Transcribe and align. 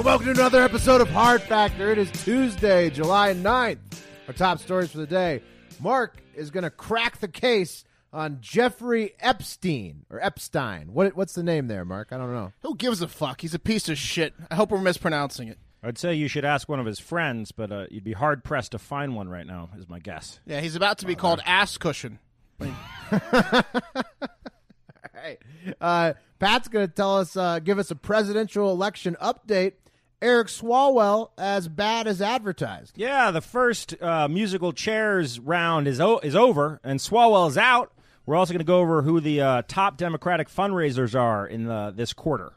And 0.00 0.06
welcome 0.06 0.24
to 0.24 0.32
another 0.32 0.62
episode 0.62 1.02
of 1.02 1.10
Hard 1.10 1.42
Factor. 1.42 1.92
It 1.92 1.98
is 1.98 2.10
Tuesday, 2.24 2.88
July 2.88 3.34
9th. 3.34 4.00
Our 4.28 4.32
top 4.32 4.58
stories 4.58 4.90
for 4.90 4.96
the 4.96 5.06
day. 5.06 5.42
Mark 5.78 6.16
is 6.34 6.50
going 6.50 6.64
to 6.64 6.70
crack 6.70 7.18
the 7.18 7.28
case 7.28 7.84
on 8.10 8.38
Jeffrey 8.40 9.12
Epstein, 9.20 10.06
or 10.08 10.18
Epstein. 10.18 10.94
What, 10.94 11.14
what's 11.16 11.34
the 11.34 11.42
name 11.42 11.68
there, 11.68 11.84
Mark? 11.84 12.12
I 12.12 12.16
don't 12.16 12.32
know. 12.32 12.50
Who 12.62 12.76
gives 12.76 13.02
a 13.02 13.08
fuck? 13.08 13.42
He's 13.42 13.52
a 13.52 13.58
piece 13.58 13.90
of 13.90 13.98
shit. 13.98 14.32
I 14.50 14.54
hope 14.54 14.70
we're 14.70 14.80
mispronouncing 14.80 15.48
it. 15.48 15.58
I'd 15.82 15.98
say 15.98 16.14
you 16.14 16.28
should 16.28 16.46
ask 16.46 16.66
one 16.66 16.80
of 16.80 16.86
his 16.86 16.98
friends, 16.98 17.52
but 17.52 17.70
uh, 17.70 17.84
you'd 17.90 18.02
be 18.02 18.14
hard 18.14 18.42
pressed 18.42 18.72
to 18.72 18.78
find 18.78 19.14
one 19.14 19.28
right 19.28 19.46
now, 19.46 19.68
is 19.76 19.86
my 19.86 19.98
guess. 19.98 20.40
Yeah, 20.46 20.62
he's 20.62 20.76
about 20.76 20.96
to 20.98 21.06
be 21.06 21.14
called 21.14 21.42
ass 21.44 21.76
cushion. 21.76 22.20
Hey, 25.22 25.36
uh, 25.82 26.14
Pat's 26.38 26.68
going 26.68 26.86
to 26.86 26.92
tell 26.92 27.18
us, 27.18 27.36
uh, 27.36 27.58
give 27.58 27.78
us 27.78 27.90
a 27.90 27.94
presidential 27.94 28.70
election 28.70 29.18
update. 29.20 29.74
Eric 30.22 30.48
Swalwell 30.48 31.30
as 31.38 31.68
bad 31.68 32.06
as 32.06 32.20
advertised. 32.20 32.98
Yeah, 32.98 33.30
the 33.30 33.40
first 33.40 34.00
uh, 34.02 34.28
musical 34.28 34.72
chairs 34.72 35.40
round 35.40 35.88
is 35.88 36.00
o- 36.00 36.18
is 36.18 36.36
over, 36.36 36.80
and 36.84 37.00
Swalwell 37.00 37.48
is 37.48 37.56
out. 37.56 37.92
We're 38.26 38.36
also 38.36 38.52
going 38.52 38.58
to 38.60 38.64
go 38.64 38.80
over 38.80 39.02
who 39.02 39.20
the 39.20 39.40
uh, 39.40 39.62
top 39.66 39.96
Democratic 39.96 40.48
fundraisers 40.48 41.18
are 41.18 41.46
in 41.46 41.64
the, 41.64 41.92
this 41.94 42.12
quarter. 42.12 42.52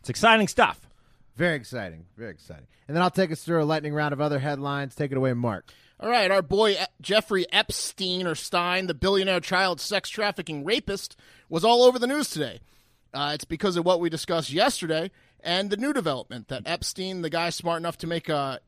It's 0.00 0.10
exciting 0.10 0.48
stuff. 0.48 0.88
Very 1.36 1.56
exciting. 1.56 2.06
Very 2.16 2.30
exciting. 2.30 2.66
And 2.88 2.96
then 2.96 3.02
I'll 3.02 3.10
take 3.10 3.32
us 3.32 3.42
through 3.42 3.62
a 3.62 3.64
lightning 3.64 3.94
round 3.94 4.12
of 4.12 4.20
other 4.20 4.38
headlines. 4.38 4.94
Take 4.94 5.12
it 5.12 5.16
away, 5.16 5.32
Mark. 5.32 5.72
All 6.00 6.10
right, 6.10 6.30
our 6.30 6.42
boy 6.42 6.76
Jeffrey 7.00 7.46
Epstein 7.52 8.26
or 8.26 8.34
Stein, 8.34 8.86
the 8.88 8.94
billionaire 8.94 9.40
child 9.40 9.80
sex 9.80 10.10
trafficking 10.10 10.64
rapist, 10.64 11.16
was 11.48 11.64
all 11.64 11.84
over 11.84 11.98
the 11.98 12.06
news 12.06 12.28
today. 12.30 12.60
Uh, 13.14 13.30
it's 13.32 13.44
because 13.44 13.76
of 13.76 13.86
what 13.86 14.00
we 14.00 14.10
discussed 14.10 14.52
yesterday 14.52 15.10
and 15.44 15.70
the 15.70 15.76
new 15.76 15.92
development 15.92 16.48
that 16.48 16.62
Epstein, 16.66 17.22
the 17.22 17.30
guy 17.30 17.50
smart 17.50 17.78
enough 17.80 17.98
to 17.98 18.06
make 18.06 18.28
uh, 18.30 18.58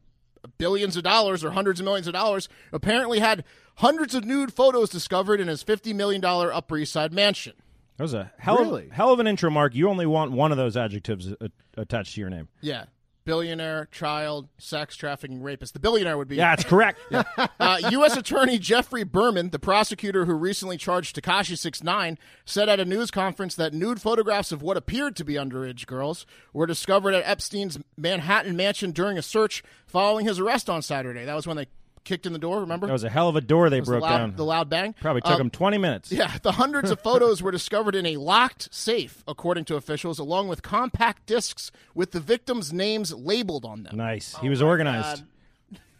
billions 0.58 0.96
of 0.96 1.02
dollars 1.02 1.42
or 1.42 1.50
hundreds 1.50 1.80
of 1.80 1.84
millions 1.84 2.06
of 2.06 2.12
dollars, 2.12 2.48
apparently 2.72 3.18
had 3.18 3.42
hundreds 3.76 4.14
of 4.14 4.24
nude 4.24 4.52
photos 4.52 4.90
discovered 4.90 5.40
in 5.40 5.48
his 5.48 5.64
$50 5.64 5.94
million 5.94 6.24
Upper 6.24 6.78
East 6.78 6.92
Side 6.92 7.12
mansion. 7.12 7.54
That 7.96 8.04
was 8.04 8.14
a 8.14 8.30
hell, 8.38 8.58
Really? 8.58 8.86
of, 8.86 8.92
hell 8.92 9.12
of 9.12 9.20
an 9.20 9.26
intro, 9.26 9.50
Mark. 9.50 9.74
You 9.74 9.88
only 9.88 10.06
want 10.06 10.30
one 10.32 10.52
of 10.52 10.58
those 10.58 10.76
adjectives 10.76 11.32
uh, 11.40 11.48
attached 11.78 12.14
to 12.14 12.20
your 12.20 12.28
name. 12.30 12.48
Yeah. 12.60 12.84
Billionaire, 13.26 13.88
child, 13.90 14.48
sex 14.56 14.96
trafficking 14.96 15.42
rapist. 15.42 15.74
The 15.74 15.80
billionaire 15.80 16.16
would 16.16 16.28
be 16.28 16.36
Yeah, 16.36 16.56
that's 16.56 16.64
correct. 16.64 17.00
Uh, 17.10 17.78
U.S. 17.90 18.16
Attorney 18.16 18.58
Jeffrey 18.58 19.02
Berman, 19.02 19.50
the 19.50 19.58
prosecutor 19.58 20.24
who 20.24 20.32
recently 20.34 20.78
charged 20.78 21.16
Tekashi 21.16 21.58
69, 21.58 22.18
said 22.44 22.68
at 22.68 22.80
a 22.80 22.84
news 22.84 23.10
conference 23.10 23.56
that 23.56 23.74
nude 23.74 24.00
photographs 24.00 24.52
of 24.52 24.62
what 24.62 24.76
appeared 24.76 25.16
to 25.16 25.24
be 25.24 25.34
underage 25.34 25.86
girls 25.86 26.24
were 26.52 26.66
discovered 26.66 27.12
at 27.14 27.24
Epstein's 27.26 27.78
Manhattan 27.98 28.56
mansion 28.56 28.92
during 28.92 29.18
a 29.18 29.22
search 29.22 29.62
following 29.86 30.24
his 30.24 30.38
arrest 30.38 30.70
on 30.70 30.80
Saturday. 30.80 31.24
That 31.24 31.34
was 31.34 31.46
when 31.46 31.56
they 31.56 31.66
kicked 32.06 32.24
in 32.24 32.32
the 32.32 32.38
door, 32.38 32.60
remember? 32.60 32.86
That 32.86 32.92
was 32.94 33.04
a 33.04 33.10
hell 33.10 33.28
of 33.28 33.36
a 33.36 33.42
door 33.42 33.68
they 33.68 33.76
It 33.76 33.80
was 33.80 33.88
the 33.88 33.92
broke 33.92 34.02
loud, 34.04 34.18
down. 34.18 34.36
the 34.36 34.44
loud 34.44 34.70
bang. 34.70 34.94
Probably 35.00 35.20
took 35.20 35.32
Um, 35.32 35.38
them 35.38 35.50
20 35.50 35.76
minutes. 35.76 36.10
yeah, 36.10 36.38
the 36.42 36.52
hundreds 36.52 36.90
of 36.90 37.00
photos 37.02 37.42
were 37.42 37.50
discovered 37.50 37.94
in 37.94 38.06
a 38.06 38.16
locked 38.16 38.72
safe, 38.74 39.22
according 39.28 39.66
to 39.66 39.76
officials, 39.76 40.18
along 40.18 40.48
with 40.48 40.62
compact 40.62 41.26
discs 41.26 41.70
with 41.94 42.12
the 42.12 42.20
victims' 42.20 42.72
names 42.72 43.12
labeled 43.12 43.66
on 43.66 43.82
them. 43.82 43.94
Nice. 43.96 44.34
He 44.40 44.48
was 44.48 44.62
organized. 44.62 45.24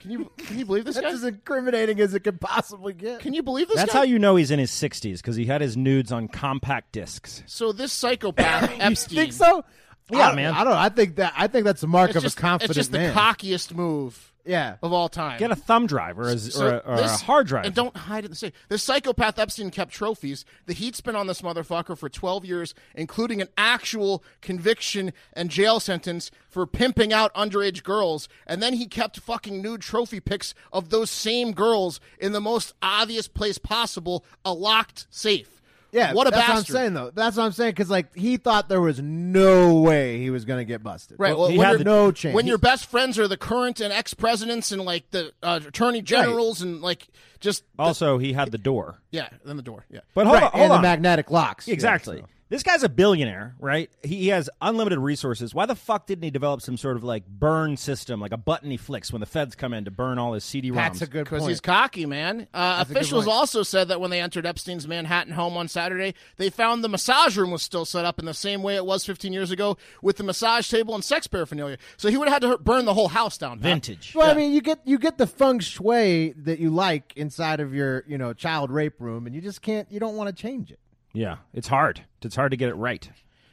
Can 0.00 0.11
you 0.12 0.31
can 0.37 0.59
you 0.59 0.65
believe 0.65 0.84
this 0.84 0.95
That's 0.95 1.06
guy? 1.06 1.12
as 1.12 1.25
incriminating 1.25 1.99
as 2.00 2.15
it 2.15 2.21
could 2.21 2.41
possibly 2.41 2.93
get. 2.93 3.19
Can 3.21 3.34
you 3.34 3.43
believe 3.43 3.66
this 3.66 3.77
That's 3.77 3.93
guy? 3.93 3.99
how 3.99 4.05
you 4.05 4.19
know 4.21 4.37
he's 4.37 4.53
in 4.53 4.59
his 4.61 4.71
60s, 4.71 5.16
because 5.16 5.34
he 5.34 5.47
had 5.47 5.61
his 5.61 5.77
nudes 5.77 6.12
on 6.12 6.28
compact 6.28 6.93
discs. 6.93 7.43
so 7.47 7.72
this 7.72 7.93
psychopath 7.93 8.71
You 8.77 8.77
Epstein. 8.81 9.16
think 9.16 9.33
so? 9.33 9.65
Yeah, 10.11 10.28
I- 10.31 10.34
man. 10.37 10.55
I 10.55 10.62
don't 10.62 10.75
know. 10.75 10.78
I 10.78 10.91
think 10.91 11.16
that 11.16 11.33
I 11.37 11.49
think 11.49 11.65
that's 11.65 11.83
a 11.83 11.89
mark 11.89 12.11
It's 12.11 12.19
of 12.19 12.22
just, 12.22 12.39
a 12.39 12.41
confident 12.41 12.71
it's 12.71 12.77
just 12.87 12.93
man. 12.93 13.12
the 13.12 13.21
cockiest 13.21 13.75
move 13.75 14.33
yeah. 14.47 14.77
of 14.83 14.93
all 14.93 15.09
time. 15.09 15.39
Get 15.39 15.51
a 15.51 15.57
thumb 15.57 15.87
drive 15.87 16.19
or 16.19 16.29
a, 16.29 16.39
So 16.39 16.67
or 16.67 16.75
a, 16.75 16.77
or 16.79 16.95
a 16.95 17.09
hard 17.09 17.47
drive. 17.47 17.67
And 17.67 17.75
don't 17.75 17.97
hide 17.97 18.25
it 18.25 18.27
in 18.27 18.31
the 18.31 18.37
safe. 18.37 18.53
The 18.69 18.79
psychopath 18.79 19.39
Epstein 19.39 19.71
kept 19.71 19.93
trophies. 19.93 20.45
The 20.67 20.73
heat's 20.73 21.01
been 21.01 21.17
on 21.17 21.27
this 21.27 21.43
motherfucker 21.43 21.97
for 21.97 22.09
12 22.09 22.45
years, 22.45 22.75
including 22.95 23.41
an 23.41 23.49
actual 23.57 24.23
conviction 24.41 25.12
and 25.33 25.51
jail 25.51 25.81
sentence 25.81 26.31
for 26.49 26.67
pimping 26.67 27.12
out 27.12 27.34
underage 27.34 27.83
girls. 27.83 28.29
And 28.47 28.62
then 28.62 28.75
he 28.75 28.87
kept 28.87 29.21
fucking 29.21 29.61
nude 29.61 29.83
trophy 29.83 30.21
pics 30.21 30.55
of 30.73 30.91
those 30.91 31.11
same 31.11 31.53
girls 31.53 32.01
in 32.19 32.33
the 32.33 32.41
most 32.41 32.75
obvious 32.83 33.28
place 33.28 33.59
possible, 33.59 34.25
a 34.45 34.53
locked 34.53 35.07
safe. 35.11 35.56
Yeah, 35.92 36.12
what 36.12 36.26
a 36.26 36.30
that's 36.30 36.41
bastard. 36.47 36.54
what 36.54 36.58
I'm 36.80 36.84
saying 36.84 36.94
though. 36.94 37.10
That's 37.14 37.36
what 37.36 37.44
I'm 37.44 37.52
saying 37.52 37.70
because 37.70 37.88
like 37.91 38.14
he 38.14 38.36
thought 38.36 38.69
there 38.69 38.80
was 38.80 39.00
no 39.00 39.80
way 39.80 40.19
he 40.19 40.30
was 40.30 40.44
going 40.44 40.58
to 40.58 40.64
get 40.64 40.82
busted. 40.82 41.19
Right. 41.19 41.36
Well, 41.36 41.48
He 41.48 41.56
when 41.58 41.66
had 41.69 41.78
the- 41.80 41.84
no 41.84 42.12
chance. 42.12 42.34
when 42.34 42.47
your 42.47 42.58
best 42.58 42.86
friends 42.86 43.19
are 43.19 43.28
the 43.28 43.36
current 43.36 43.80
and 43.80 43.92
ex 43.92 44.12
presidents 44.14 44.72
and 44.72 44.82
like 44.82 45.10
the 45.10 45.32
uh, 45.42 45.60
attorney 45.66 46.02
generals 46.02 46.60
and 46.60 46.82
like 46.82 47.06
just 47.41 47.62
the- 47.76 47.82
Also, 47.82 48.19
he 48.19 48.32
had 48.32 48.50
the 48.50 48.58
door. 48.58 49.00
yeah, 49.10 49.28
then 49.44 49.56
the 49.56 49.62
door. 49.62 49.86
Yeah. 49.91 50.00
But 50.14 50.26
hold 50.26 50.34
right, 50.34 50.44
on, 50.44 50.50
hold 50.50 50.62
and 50.64 50.72
on. 50.72 50.78
the 50.82 50.88
magnetic 50.88 51.30
locks. 51.30 51.69
exactly. 51.69 52.16
Yeah, 52.16 52.22
so. 52.22 52.28
This 52.49 52.62
guy's 52.62 52.84
a 52.84 52.89
billionaire, 52.89 53.57
right? 53.59 53.91
He, 54.05 54.17
he 54.17 54.29
has 54.29 54.49
unlimited 54.62 55.01
resources. 55.01 55.53
Why 55.53 55.67
the 55.67 55.75
fuck 55.75 56.07
didn't 56.07 56.23
he 56.23 56.31
develop 56.31 56.62
some 56.62 56.77
sort 56.77 56.97
of 56.97 57.03
like 57.03 57.27
burn 57.27 57.77
system, 57.77 58.21
like 58.21 58.31
a 58.31 58.37
button 58.37 58.71
he 58.71 58.77
flicks 58.77 59.12
when 59.12 59.19
the 59.19 59.27
feds 59.27 59.57
come 59.57 59.75
in 59.75 59.84
to 59.84 59.91
burn 59.91 60.19
all 60.19 60.33
his 60.33 60.45
CD-ROMs? 60.45 60.77
That's 60.77 61.03
a 61.03 61.07
good 61.09 61.27
question. 61.27 61.39
Because 61.39 61.49
he's 61.49 61.61
cocky, 61.61 62.07
man. 62.07 62.47
Uh, 62.55 62.79
That's 62.79 62.91
a 62.91 62.93
good 62.93 63.01
officials 63.01 63.25
point. 63.25 63.37
also 63.37 63.62
said 63.65 63.89
that 63.89 64.01
when 64.01 64.11
they 64.11 64.21
entered 64.21 64.47
Epstein's 64.47 64.87
Manhattan 64.87 65.33
home 65.33 65.57
on 65.57 65.67
Saturday, 65.67 66.15
they 66.37 66.49
found 66.49 66.84
the 66.84 66.89
massage 66.89 67.37
room 67.37 67.51
was 67.51 67.65
still 67.65 67.84
set 67.84 68.05
up 68.05 68.21
in 68.21 68.27
the 68.27 68.34
same 68.34 68.63
way 68.63 68.77
it 68.77 68.87
was 68.87 69.05
15 69.05 69.33
years 69.33 69.51
ago 69.51 69.77
with 70.01 70.17
the 70.17 70.23
massage 70.23 70.71
table 70.71 70.95
and 70.95 71.03
sex 71.03 71.27
paraphernalia. 71.27 71.78
So 71.97 72.11
he 72.11 72.17
would 72.17 72.28
have 72.28 72.43
had 72.43 72.49
to 72.49 72.59
burn 72.59 72.84
the 72.84 72.95
whole 72.95 73.09
house 73.09 73.37
down. 73.39 73.59
Pat. 73.59 73.73
Vintage. 73.73 74.15
Well, 74.15 74.31
I 74.31 74.34
mean, 74.34 74.53
you 74.53 74.61
get 74.61 74.78
you 74.84 74.99
get 74.99 75.19
the 75.19 75.27
feng 75.27 75.59
shui 75.59 76.33
that 76.45 76.61
you 76.61 76.71
like 76.71 77.13
inside 77.17 77.59
of 77.59 77.75
your 77.75 78.05
you 78.07 78.19
know 78.19 78.33
child 78.33 78.71
rape 78.71 79.01
room, 79.01 79.27
and 79.27 79.34
you 79.34 79.41
just 79.41 79.63
can't. 79.63 79.91
You 79.91 79.99
don't 79.99 80.15
want 80.15 80.28
to 80.28 80.41
change 80.41 80.71
it. 80.71 80.78
Yeah, 81.16 81.37
it's 81.54 81.69
hard. 81.69 82.03
It's 82.22 82.37
hard 82.37 82.50
to 82.50 82.56
get 82.56 82.69
it 82.69 82.75
right. 82.75 83.09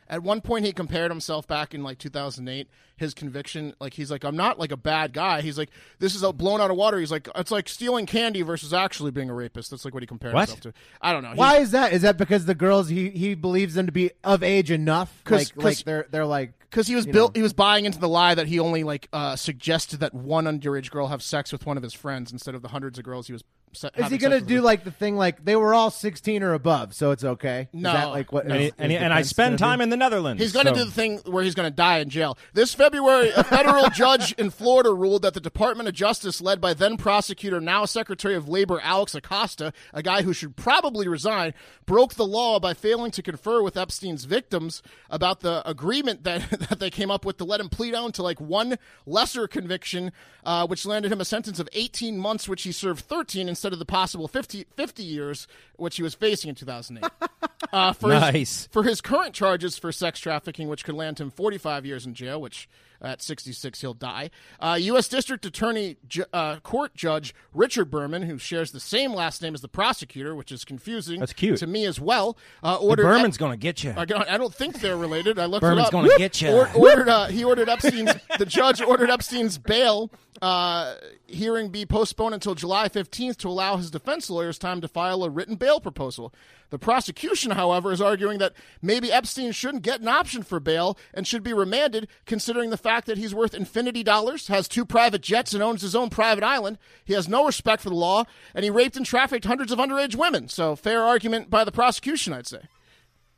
At 0.09 0.22
one 0.22 0.41
point, 0.41 0.66
he 0.66 0.74
compared 0.74 1.09
himself 1.09 1.47
back 1.47 1.74
in 1.74 1.81
like 1.81 1.97
2008. 1.97 2.68
His 2.97 3.13
conviction, 3.13 3.74
like 3.79 3.94
he's 3.96 4.12
like, 4.12 4.24
I'm 4.24 4.35
not 4.35 4.59
like 4.59 4.72
a 4.72 4.78
bad 4.78 5.13
guy. 5.13 5.41
He's 5.41 5.57
like, 5.57 5.69
this 6.00 6.13
is 6.13 6.22
a 6.24 6.31
blown 6.31 6.62
out 6.62 6.69
of 6.69 6.78
water. 6.78 7.00
He's 7.00 7.09
like, 7.12 7.28
it's 7.35 7.50
like 7.51 7.68
stealing 7.68 8.06
candy 8.06 8.41
versus 8.44 8.74
actually 8.74 9.12
being 9.12 9.30
a 9.30 9.33
rapist. 9.33 9.71
That's 9.71 9.86
like 9.86 9.94
what 9.94 10.04
he 10.04 10.07
compared 10.07 10.33
What? 10.33 10.50
himself 10.50 10.60
to. 10.62 10.74
I 11.01 11.13
don't 11.13 11.24
know. 11.24 11.30
He's- 11.30 11.38
Why 11.39 11.57
is 11.57 11.71
that? 11.71 11.94
Is 11.94 12.01
that 12.04 12.18
because 12.18 12.45
the 12.45 12.54
girls 12.54 12.89
he 12.89 13.10
he 13.10 13.33
believes 13.33 13.74
them 13.74 13.86
to 13.88 13.92
be 13.92 14.12
of 14.24 14.44
age 14.44 14.69
enough? 14.69 15.21
'Cause- 15.24 15.39
like 15.39 15.56
'cause- 15.56 15.63
like 15.63 15.77
they're 15.86 16.06
they're 16.12 16.25
like 16.25 16.54
because 16.69 16.86
he 16.88 16.95
was 16.95 17.06
you 17.07 17.13
built 17.13 17.33
know. 17.33 17.39
he 17.39 17.44
was 17.44 17.54
buying 17.54 17.86
into 17.86 18.00
the 18.00 18.10
lie 18.10 18.36
that 18.36 18.48
he 18.48 18.60
only 18.60 18.83
like 18.83 19.07
uh, 19.13 19.36
suggested 19.36 20.01
that 20.01 20.13
one 20.13 20.45
underage 20.45 20.92
girl 20.92 21.07
have 21.07 21.24
sex 21.24 21.51
with 21.51 21.65
one 21.65 21.77
of 21.77 21.83
his 21.83 21.94
friends 21.94 22.31
instead 22.31 22.54
of 22.56 22.62
the 22.62 22.68
hundreds 22.69 23.00
of 23.00 23.06
girls 23.06 23.27
he 23.27 23.33
was 23.33 23.44
se- 23.74 23.90
Is 23.96 24.10
he 24.10 24.18
going 24.18 24.31
to 24.40 24.46
do 24.46 24.62
like 24.62 24.84
the 24.84 24.92
thing 24.92 25.16
like 25.16 25.44
they 25.44 25.56
were 25.56 25.74
all 25.74 25.90
16 25.92 26.44
or 26.44 26.54
above, 26.54 26.94
so 26.94 27.12
it's 27.12 27.24
okay? 27.24 27.70
No. 27.74 27.90
Is 27.90 27.96
that 27.96 28.06
like 28.06 28.31
what? 28.31 28.46
And, 28.46 28.56
is- 28.62 28.72
and, 28.78 28.92
is 28.92 28.98
and 29.00 29.14
I 29.14 29.22
spend 29.24 29.60
time 29.60 29.80
do? 29.80 29.84
in 29.84 29.90
the 29.90 29.98
Netherlands. 29.98 30.42
He's 30.42 30.52
going 30.54 30.66
to 30.66 30.72
so- 30.72 30.80
do 30.80 30.86
the 30.86 30.92
thing 30.92 31.18
where 31.25 31.44
he's 31.44 31.56
going 31.56 31.70
to 31.70 31.75
die 31.75 32.00
in 32.00 32.10
jail. 32.10 32.38
This 32.54 32.74
February, 32.74 33.30
a 33.36 33.44
federal 33.44 33.90
judge 33.94 34.34
in 34.34 34.50
Florida 34.50 34.94
ruled 34.94 35.22
that 35.22 35.34
the 35.34 35.40
Department 35.40 35.88
of 35.88 35.96
Justice, 35.96 36.42
led 36.42 36.60
by 36.60 36.74
then 36.74 36.98
prosecutor, 36.98 37.62
now 37.62 37.86
Secretary 37.86 38.36
of 38.36 38.50
Labor 38.50 38.80
Alex 38.81 39.16
Acosta, 39.16 39.72
a 39.94 40.02
guy 40.04 40.24
who 40.24 40.34
should 40.34 40.56
probably 40.56 41.08
resign, 41.08 41.54
broke 41.86 42.16
the 42.16 42.25
law 42.25 42.60
by 42.60 42.74
failing 42.74 43.12
to 43.12 43.22
confer 43.22 43.62
with 43.62 43.78
Epstein's 43.78 44.25
victims 44.25 44.81
about 45.10 45.42
the 45.42 45.68
agreement 45.70 46.24
that, 46.24 46.50
that 46.70 46.80
they 46.80 46.90
came 46.90 47.12
up 47.12 47.24
with 47.25 47.38
to 47.38 47.44
let 47.46 47.60
him 47.60 47.70
plead 47.70 47.92
down 47.92 48.12
to 48.12 48.24
like 48.24 48.42
one 48.42 48.78
lesser 49.06 49.48
conviction, 49.48 50.12
uh, 50.44 50.66
which 50.68 50.86
landed 50.86 51.12
him 51.12 51.22
a 51.22 51.25
sentence 51.25 51.60
of 51.60 51.70
18 51.74 52.18
months, 52.18 52.50
which 52.50 52.64
he 52.64 52.72
served 52.72 53.06
13 53.06 53.48
instead 53.48 53.62
of 53.71 53.80
the 53.80 53.86
possible 53.86 54.27
50, 54.27 54.65
50 54.75 55.04
years, 55.04 55.48
which 55.77 55.95
he 55.95 56.04
was 56.04 56.13
facing 56.13 56.50
in 56.50 56.56
2008. 56.56 57.10
Uh, 57.71 57.92
for 57.92 58.10
Nice. 58.10 58.33
His, 58.33 58.68
for 58.68 58.83
his 58.83 59.01
current 59.01 59.33
charges 59.33 59.80
for 59.80 59.92
sex 59.92 60.19
trafficking, 60.19 60.68
which 60.68 60.83
could 60.86 60.94
land 60.94 61.19
him 61.19 61.31
45 61.31 61.88
years 61.88 62.06
in 62.06 62.13
jail, 62.13 62.39
which 62.39 62.69
at 63.03 63.21
66 63.21 63.81
he'll 63.81 63.94
die. 63.94 64.29
Uh, 64.59 64.77
U.S. 64.81 65.07
District 65.07 65.45
Attorney 65.45 65.97
Ju- 66.07 66.25
uh, 66.33 66.57
Court 66.61 66.95
Judge 66.95 67.35
Richard 67.53 67.91
Berman, 67.91 68.23
who 68.23 68.38
shares 68.38 68.71
the 68.71 68.79
same 68.79 69.13
last 69.13 69.41
name 69.41 69.53
as 69.53 69.61
the 69.61 69.67
prosecutor, 69.67 70.33
which 70.35 70.51
is 70.51 70.63
confusing 70.65 71.19
That's 71.19 71.33
cute. 71.33 71.57
to 71.59 71.67
me 71.67 71.85
as 71.85 72.00
well, 72.00 72.38
uh, 72.63 72.77
ordered. 72.77 73.03
Berman's 73.03 73.38
going 73.38 73.51
to 73.51 73.57
get 73.57 73.83
you. 73.83 73.94
I 73.95 74.05
don't- 74.05 74.29
I 74.29 74.38
don't 74.38 74.53
think 74.53 74.79
they're 74.79 74.97
related. 74.97 75.38
I 75.38 75.45
looked 75.45 75.61
Berman's 75.61 75.81
it 75.81 75.85
up. 75.88 75.91
Berman's 75.91 76.09
gonna 76.11 76.17
get 76.19 76.41
ya. 76.41 76.51
Or- 76.51 76.69
ordered, 76.75 77.09
uh, 77.09 77.25
he 77.27 77.44
ordered 77.44 77.69
Epstein's. 77.69 78.13
the 78.39 78.45
judge 78.45 78.81
ordered 78.81 79.09
Epstein's 79.09 79.57
bail 79.57 80.09
uh, 80.41 80.95
hearing 81.27 81.69
be 81.69 81.85
postponed 81.85 82.33
until 82.33 82.55
July 82.55 82.89
15th 82.89 83.38
to 83.38 83.47
allow 83.47 83.77
his 83.77 83.91
defense 83.91 84.29
lawyers 84.29 84.57
time 84.57 84.81
to 84.81 84.88
file 84.88 85.23
a 85.23 85.29
written 85.29 85.55
bail 85.55 85.79
proposal. 85.79 86.33
The 86.69 86.79
prosecution, 86.79 87.51
however, 87.51 87.91
is 87.91 88.01
arguing 88.01 88.39
that 88.39 88.53
maybe 88.81 89.11
Epstein 89.11 89.51
shouldn't 89.51 89.83
get 89.83 90.01
an 90.01 90.07
option 90.07 90.41
for 90.41 90.59
bail 90.59 90.97
and 91.13 91.27
should 91.27 91.44
be 91.44 91.53
remanded, 91.53 92.07
considering 92.25 92.71
the 92.71 92.77
fact 92.77 92.93
that 93.06 93.18
he's 93.18 93.34
worth 93.36 93.54
infinity 93.54 94.04
dollars, 94.04 94.48
has 94.48 94.68
two 94.68 94.86
private 94.86 95.22
jets, 95.22 95.54
and 95.54 95.62
owns 95.62 95.81
his 95.81 95.95
own 95.95 96.10
private 96.10 96.44
island. 96.44 96.78
He 97.06 97.13
has 97.13 97.28
no 97.28 97.45
respect 97.45 97.81
for 97.81 97.90
the 97.90 97.95
law, 97.95 98.24
and 98.56 98.63
he 98.63 98.69
raped 98.69 98.95
and 98.98 99.06
trafficked 99.06 99.45
hundreds 99.45 99.72
of 99.72 99.80
underage 99.80 100.16
women. 100.16 100.48
So, 100.48 100.75
fair 100.75 101.01
argument 101.04 101.50
by 101.50 101.63
the 101.63 101.72
prosecution, 101.72 102.34
I'd 102.34 102.48
say. 102.48 102.62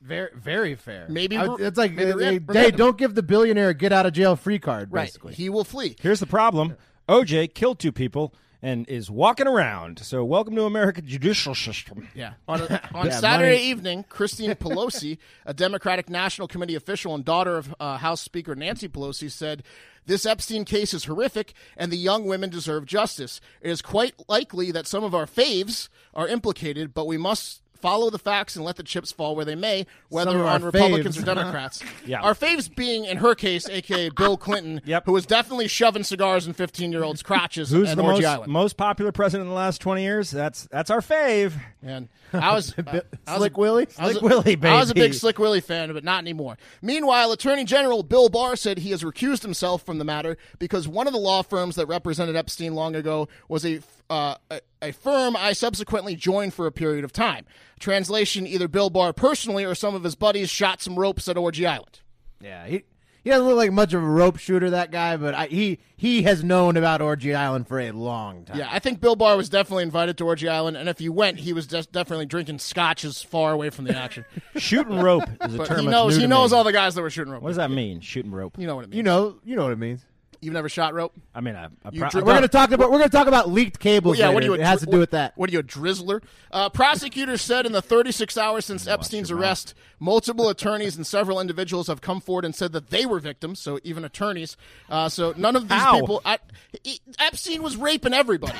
Very, 0.01 0.29
very 0.35 0.75
fair. 0.75 1.07
Maybe 1.09 1.35
I- 1.37 1.55
it's 1.59 1.77
like 1.77 1.93
maybe 1.93 2.11
uh, 2.11 2.15
we're- 2.15 2.39
hey, 2.53 2.61
hey, 2.65 2.71
don't 2.71 2.97
give 2.97 3.15
the 3.15 3.23
billionaire 3.23 3.69
a 3.69 3.73
get 3.73 3.91
out 3.91 4.05
of 4.05 4.13
jail 4.13 4.35
free 4.35 4.59
card. 4.59 4.91
Basically, 4.91 5.33
He 5.33 5.49
will 5.49 5.63
flee. 5.63 5.95
Here's 5.99 6.19
the 6.19 6.27
problem 6.27 6.75
OJ 7.09 7.53
killed 7.53 7.79
two 7.79 7.91
people 7.91 8.33
and 8.65 8.89
is 8.89 9.11
walking 9.11 9.45
around. 9.47 9.99
So, 9.99 10.25
welcome 10.25 10.55
to 10.55 10.63
American 10.63 11.05
judicial 11.05 11.53
system. 11.53 12.07
Yeah. 12.15 12.33
On, 12.47 12.61
a, 12.61 12.81
on 12.95 13.05
Yeah, 13.05 13.19
Saturday 13.19 13.57
money- 13.57 13.67
evening, 13.69 14.05
Christine 14.09 14.55
Pelosi, 14.55 15.19
a 15.45 15.53
Democratic 15.53 16.09
National 16.09 16.47
Committee 16.47 16.73
official 16.73 17.13
and 17.13 17.23
daughter 17.23 17.57
of 17.57 17.75
uh, 17.79 17.97
House 17.97 18.21
Speaker 18.21 18.55
Nancy 18.55 18.89
Pelosi, 18.89 19.29
said, 19.29 19.61
This 20.07 20.25
Epstein 20.25 20.65
case 20.65 20.95
is 20.95 21.05
horrific 21.05 21.53
and 21.77 21.91
the 21.91 21.97
young 21.97 22.25
women 22.25 22.49
deserve 22.49 22.87
justice. 22.87 23.39
It 23.61 23.69
is 23.69 23.83
quite 23.83 24.15
likely 24.27 24.71
that 24.71 24.87
some 24.87 25.03
of 25.03 25.13
our 25.13 25.27
faves 25.27 25.87
are 26.15 26.27
implicated, 26.27 26.93
but 26.95 27.05
we 27.05 27.17
must 27.17 27.61
follow 27.85 28.09
the 28.09 28.17
facts 28.17 28.55
and 28.55 28.65
let 28.65 28.77
the 28.77 28.83
chips 28.83 29.11
fall 29.11 29.35
where 29.35 29.45
they 29.45 29.53
may, 29.53 29.85
whether 30.09 30.43
on 30.43 30.63
Republicans 30.63 31.17
faves. 31.17 31.21
or 31.21 31.25
Democrats. 31.35 31.83
Yeah. 32.05 32.21
Our 32.21 32.33
faves 32.35 32.73
being, 32.73 33.05
in 33.05 33.17
her 33.17 33.33
case, 33.35 33.67
aka 33.67 34.09
Bill 34.09 34.37
Clinton, 34.37 34.81
Yep. 34.85 35.05
who 35.05 35.11
was 35.13 35.25
definitely 35.25 35.67
shoving 35.67 36.03
cigars 36.03 36.45
in 36.45 36.53
15 36.53 36.91
year 36.91 37.03
olds' 37.03 37.23
crotches 37.23 37.69
Who's 37.71 37.89
at 37.89 37.97
the 37.97 38.03
Orgy 38.03 38.21
most, 38.21 38.25
Island. 38.31 38.51
most 38.51 38.77
popular 38.77 39.11
president 39.11 39.45
in 39.47 39.49
the 39.49 39.55
last 39.55 39.81
20 39.81 40.03
years? 40.03 40.29
That's 40.31 40.67
that's 40.71 40.89
our 40.89 41.01
fave. 41.01 41.53
And 41.81 42.09
I 42.33 42.53
was, 42.53 42.73
I 42.87 43.01
was 43.27 43.37
Slick 43.37 43.57
Willie? 43.57 43.87
I 43.97 44.07
was 44.07 44.17
Slick 44.17 44.23
Willie, 44.23 44.57
I 44.63 44.79
was 44.79 44.91
a 44.91 44.95
big 44.95 45.13
Slick 45.13 45.39
Willie 45.39 45.61
fan, 45.61 45.93
but 45.93 46.03
not 46.03 46.19
anymore. 46.19 46.57
Meanwhile, 46.81 47.31
Attorney 47.31 47.63
General 47.63 48.03
Bill 48.03 48.29
Barr 48.29 48.55
said 48.55 48.79
he 48.79 48.91
has 48.91 49.03
recused 49.03 49.41
himself 49.41 49.83
from 49.83 49.97
the 49.97 50.05
matter 50.05 50.37
because 50.59 50.87
one 50.87 51.07
of 51.07 51.13
the 51.13 51.19
law 51.19 51.41
firms 51.41 51.75
that 51.75 51.85
represented 51.87 52.35
Epstein 52.35 52.75
long 52.75 52.95
ago 52.95 53.27
was 53.47 53.65
a 53.65 53.79
uh, 54.09 54.35
a, 54.51 54.59
a 54.85 54.93
firm 54.93 55.35
I 55.35 55.53
subsequently 55.53 56.15
joined 56.15 56.53
for 56.53 56.65
a 56.67 56.71
period 56.71 57.03
of 57.03 57.11
time. 57.13 57.45
Translation: 57.79 58.47
Either 58.47 58.67
Bill 58.67 58.89
Barr 58.89 59.13
personally 59.13 59.65
or 59.65 59.75
some 59.75 59.95
of 59.95 60.03
his 60.03 60.15
buddies 60.15 60.49
shot 60.49 60.81
some 60.81 60.97
ropes 60.97 61.27
at 61.27 61.37
Orgy 61.37 61.65
Island. 61.67 61.99
yeah, 62.41 62.65
he 62.67 62.83
he 63.23 63.31
doesn't 63.31 63.47
look 63.47 63.57
like 63.57 63.71
much 63.71 63.91
of 63.93 64.03
a 64.03 64.05
rope 64.07 64.37
shooter, 64.37 64.69
that 64.69 64.91
guy, 64.91 65.17
but 65.17 65.33
I, 65.33 65.47
he 65.47 65.79
he 65.97 66.23
has 66.23 66.43
known 66.43 66.77
about 66.77 67.01
Orgy 67.01 67.33
Island 67.33 67.67
for 67.67 67.79
a 67.79 67.91
long 67.91 68.45
time. 68.45 68.57
Yeah, 68.57 68.69
I 68.71 68.77
think 68.79 69.01
Bill 69.01 69.15
Barr 69.15 69.35
was 69.35 69.49
definitely 69.49 69.83
invited 69.83 70.17
to 70.19 70.25
Orgy 70.25 70.47
Island, 70.47 70.77
and 70.77 70.87
if 70.87 70.99
he 70.99 71.09
went, 71.09 71.39
he 71.39 71.51
was 71.51 71.65
des- 71.67 71.83
definitely 71.91 72.27
drinking 72.27 72.59
scotch 72.59 72.99
scotches 72.99 73.21
far 73.23 73.51
away 73.51 73.71
from 73.71 73.85
the 73.85 73.97
action. 73.97 74.25
Shooting 74.57 74.99
rope 74.99 75.23
is 75.43 75.55
a 75.55 75.57
But 75.57 75.67
term 75.67 75.79
he 75.79 75.85
that's 75.87 75.91
knows 75.91 76.13
new 76.13 76.17
he 76.17 76.21
to 76.21 76.27
knows 76.27 76.51
me. 76.51 76.57
all 76.57 76.63
the 76.63 76.71
guys 76.71 76.93
that 76.95 77.01
were 77.01 77.09
shooting 77.09 77.33
rope. 77.33 77.41
What 77.41 77.49
does 77.49 77.57
that 77.57 77.71
mean? 77.71 77.99
Shooting 78.01 78.31
rope. 78.31 78.57
You 78.59 78.67
know 78.67 78.75
what 78.75 78.83
it 78.85 78.89
means. 78.89 78.97
you 78.97 79.03
know, 79.03 79.35
you 79.43 79.55
know 79.55 79.63
what 79.63 79.71
it 79.73 79.79
means. 79.79 80.05
You've 80.45 80.53
never 80.53 80.69
shot 80.69 80.93
rope. 80.93 81.13
I 81.33 81.41
mean, 81.41 81.55
I, 81.55 81.65
I 81.83 81.89
pro- 81.89 82.09
dri- 82.09 82.21
We're 82.21 82.35
gonna 82.35 82.47
talk 82.47 82.71
about 82.71 82.91
we're 82.91 82.99
gonna 82.99 83.09
talk 83.09 83.27
about 83.27 83.49
leaked 83.49 83.79
cables. 83.79 84.19
yeah, 84.19 84.25
later. 84.27 84.33
what 84.35 84.39
do 84.41 84.45
you? 84.47 84.53
It 84.53 84.59
has 84.61 84.79
to 84.81 84.85
do 84.85 84.99
with 84.99 85.11
that. 85.11 85.33
What 85.35 85.49
are 85.49 85.53
you, 85.53 85.59
a 85.59 85.63
drizzler? 85.63 86.21
Uh, 86.51 86.69
prosecutors 86.69 87.41
said 87.41 87.65
in 87.65 87.71
the 87.71 87.81
36 87.81 88.37
hours 88.37 88.63
since 88.65 88.87
Epstein's 88.87 89.31
arrest, 89.31 89.73
multiple 89.99 90.47
attorneys 90.49 90.95
and 90.95 91.05
several 91.05 91.39
individuals 91.41 91.87
have 91.87 91.99
come 92.01 92.21
forward 92.21 92.45
and 92.45 92.53
said 92.53 92.71
that 92.73 92.91
they 92.91 93.05
were 93.07 93.19
victims. 93.19 93.59
So 93.59 93.79
even 93.83 94.05
attorneys. 94.05 94.55
Uh, 94.89 95.09
so 95.09 95.33
none 95.35 95.55
of 95.55 95.67
these 95.67 95.81
How? 95.81 95.99
people. 95.99 96.21
I, 96.23 96.37
he- 96.83 97.01
Epstein 97.17 97.63
was 97.63 97.75
raping 97.75 98.13
everybody. 98.13 98.53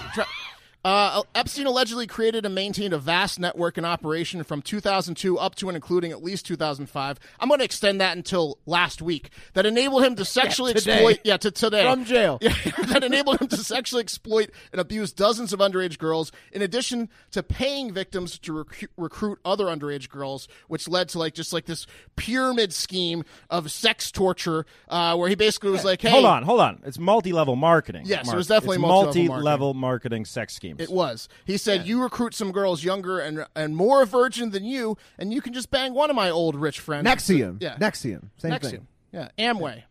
Uh, 0.85 1.23
Epstein 1.33 1.65
allegedly 1.65 2.05
created 2.05 2.45
and 2.45 2.53
maintained 2.53 2.93
a 2.93 2.99
vast 2.99 3.39
network 3.39 3.75
in 3.75 3.83
operation 3.83 4.43
from 4.43 4.61
2002 4.61 5.35
up 5.39 5.55
to 5.55 5.67
and 5.67 5.75
including 5.75 6.11
at 6.11 6.23
least 6.23 6.45
2005. 6.45 7.19
I'm 7.39 7.47
going 7.47 7.57
to 7.57 7.65
extend 7.65 7.99
that 8.01 8.15
until 8.15 8.59
last 8.67 9.01
week. 9.01 9.31
That 9.53 9.65
enabled 9.65 10.03
him 10.03 10.15
to 10.17 10.23
sexually 10.25 10.75
today. 10.75 10.93
exploit. 10.93 11.19
Yeah, 11.23 11.37
to 11.37 11.49
today 11.49 11.91
From 11.91 12.05
jail. 12.05 12.37
yeah, 12.41 12.53
that 12.89 13.03
enabled 13.03 13.41
him 13.41 13.47
to 13.47 13.57
sexually 13.57 14.01
exploit 14.01 14.51
and 14.71 14.79
abuse 14.79 15.11
dozens 15.11 15.53
of 15.53 15.59
underage 15.59 15.97
girls, 15.97 16.31
in 16.51 16.61
addition 16.61 17.09
to 17.31 17.41
paying 17.41 17.91
victims 17.91 18.38
to 18.38 18.53
recru- 18.53 18.88
recruit 18.95 19.39
other 19.43 19.65
underage 19.65 20.07
girls, 20.07 20.47
which 20.67 20.88
led 20.88 21.09
to 21.09 21.17
like 21.17 21.33
just 21.33 21.51
like 21.51 21.65
this 21.65 21.88
pyramid 22.15 22.71
scheme 22.71 23.23
of 23.49 23.71
sex 23.71 24.11
torture, 24.11 24.67
uh, 24.89 25.15
where 25.15 25.29
he 25.29 25.35
basically 25.35 25.71
was 25.71 25.83
like, 25.83 25.99
"Hey, 25.99 26.11
Hold 26.11 26.25
on, 26.25 26.43
hold 26.43 26.59
on. 26.59 26.83
It's 26.85 26.99
multi-level 26.99 27.55
marketing. 27.55 28.03
Yes, 28.05 28.31
it 28.31 28.35
was 28.35 28.45
definitely 28.45 28.77
multi-level 28.77 29.33
multi-level 29.33 29.73
marketing 29.73 30.25
sex 30.25 30.59
schemes. 30.75 30.89
It 30.89 30.94
was. 30.94 31.30
He 31.45 31.57
said, 31.57 31.88
"You 31.88 32.01
recruit 32.01 32.33
some 32.33 32.51
girls 32.51 32.83
younger 32.83 33.19
and 33.19 33.45
and 33.56 33.75
more 33.75 34.06
virgin 34.06 34.51
than 34.51 34.63
you, 34.66 34.98
and 35.18 35.33
you 35.33 35.42
can 35.42 35.54
just 35.54 35.69
bang 35.72 35.94
one 35.94 36.10
of 36.10 36.16
my 36.16 36.30
old 36.30 36.56
rich 36.56 36.80
friends." 36.80 37.07
NXIVM. 37.07 37.62
Yeah. 37.62 37.77
NXIVM. 37.77 38.30
Same 38.38 38.51
NXIVM. 38.51 38.62
thing. 38.62 38.88
Yeah, 39.12 39.30
Amway. 39.38 39.83